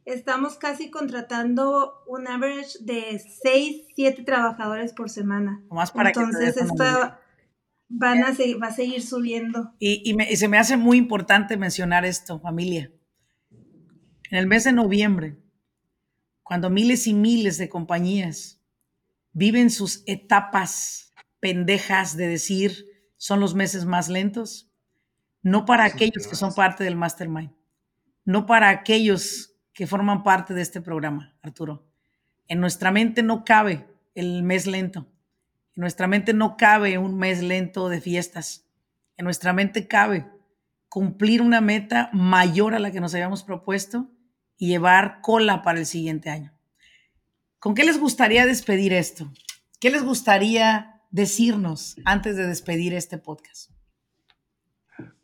[0.04, 5.64] estamos casi contratando un average de 6, 7 trabajadores por semana.
[5.72, 7.22] Más para Entonces, esta
[7.88, 9.74] van a va a seguir subiendo.
[9.80, 12.92] Y, y se me hace muy importante mencionar esto, familia
[14.34, 15.38] en el mes de noviembre,
[16.42, 18.60] cuando miles y miles de compañías
[19.32, 24.72] viven sus etapas pendejas de decir son los meses más lentos,
[25.44, 27.52] no para aquellos que son parte del mastermind,
[28.26, 31.86] no para aquellos que forman parte de este programa, Arturo.
[32.48, 35.06] En nuestra mente no cabe el mes lento.
[35.76, 38.66] En nuestra mente no cabe un mes lento de fiestas.
[39.16, 40.26] En nuestra mente cabe
[40.90, 44.10] cumplir una meta mayor a la que nos habíamos propuesto
[44.58, 46.54] y llevar cola para el siguiente año.
[47.60, 49.32] ¿Con qué les gustaría despedir esto?
[49.80, 53.72] ¿Qué les gustaría decirnos antes de despedir este podcast?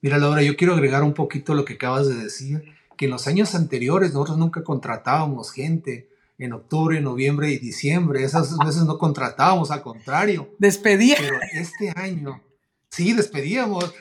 [0.01, 2.63] Mira, Laura, yo quiero agregar un poquito lo que acabas de decir,
[2.97, 8.23] que en los años anteriores nosotros nunca contratábamos gente en octubre, noviembre y diciembre.
[8.23, 10.55] Esas veces no contratábamos, al contrario.
[10.57, 11.25] Despedíamos.
[11.25, 12.41] Pero este año,
[12.89, 13.93] sí, despedíamos.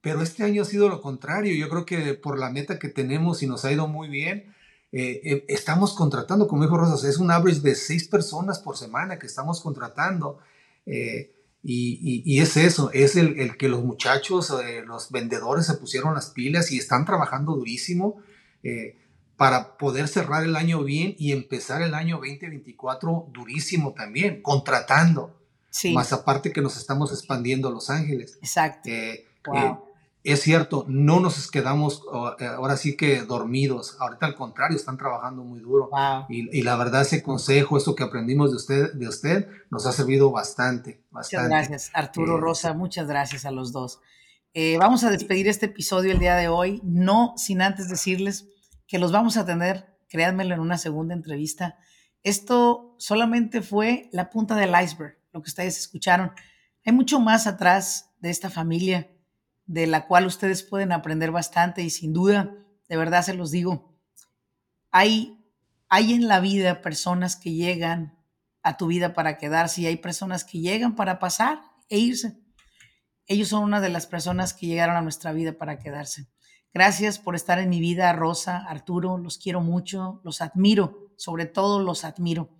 [0.00, 1.54] Pero este año ha sido lo contrario.
[1.54, 4.53] Yo creo que por la meta que tenemos y nos ha ido muy bien,
[4.96, 9.18] eh, eh, estamos contratando, como dijo Rosas, es un average de seis personas por semana
[9.18, 10.38] que estamos contratando.
[10.86, 11.32] Eh,
[11.64, 14.54] y, es eso, es el, que los muchachos,
[14.86, 18.22] los vendedores se pusieron las pilas y están trabajando durísimo
[19.36, 25.40] para poder cerrar el año bien y empezar el año 2024 durísimo también, contratando.
[25.94, 28.38] Más aparte que nos estamos expandiendo a Los Ángeles.
[28.42, 28.90] Exacto
[30.32, 32.02] es cierto, no nos quedamos
[32.38, 33.98] eh, ahora sí que dormidos.
[34.00, 35.90] Ahorita al contrario, están trabajando muy duro.
[36.30, 40.30] Y, la verdad, ese consejo, eso que aprendimos de usted, de usted nos ha servido
[40.30, 41.04] bastante.
[41.10, 42.72] Muchas gracias, Arturo eh, Rosa.
[42.72, 44.00] Muchas gracias a los dos.
[44.54, 48.48] Eh, vamos a despedir este episodio el día de hoy, no sin antes decirles
[48.86, 51.76] que los vamos a tener, créanmelo, en una segunda entrevista.
[52.22, 56.32] Esto solamente fue la punta del iceberg, lo que ustedes escucharon.
[56.86, 59.10] Hay mucho más atrás de esta familia
[59.66, 62.54] de la cual ustedes pueden aprender bastante y sin duda,
[62.88, 63.94] de verdad se los digo,
[64.90, 65.44] hay,
[65.88, 68.18] hay en la vida personas que llegan
[68.62, 72.38] a tu vida para quedarse y hay personas que llegan para pasar e irse.
[73.26, 76.28] Ellos son una de las personas que llegaron a nuestra vida para quedarse.
[76.72, 81.80] Gracias por estar en mi vida, Rosa, Arturo, los quiero mucho, los admiro, sobre todo
[81.80, 82.50] los admiro.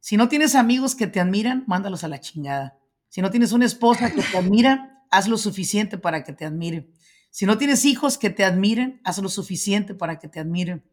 [0.00, 2.78] Si no tienes amigos que te admiran, mándalos a la chingada.
[3.08, 6.92] Si no tienes una esposa que te admira, haz lo suficiente para que te admiren.
[7.30, 10.84] Si no tienes hijos que te admiren, haz lo suficiente para que te admiren.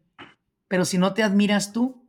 [0.68, 2.04] Pero si no te admiras tú,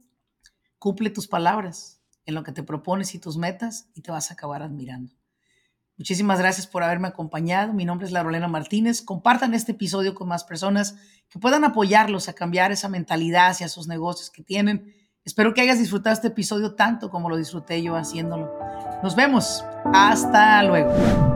[0.77, 4.33] cumple tus palabras en lo que te propones y tus metas y te vas a
[4.33, 5.15] acabar admirando.
[5.97, 7.73] Muchísimas gracias por haberme acompañado.
[7.73, 9.01] Mi nombre es Larolena Martínez.
[9.01, 10.95] Compartan este episodio con más personas
[11.27, 14.93] que puedan apoyarlos a cambiar esa mentalidad hacia sus negocios que tienen.
[15.25, 18.49] Espero que hayas disfrutado este episodio tanto como lo disfruté yo haciéndolo.
[19.03, 19.65] Nos vemos.
[19.93, 21.28] Hasta luego.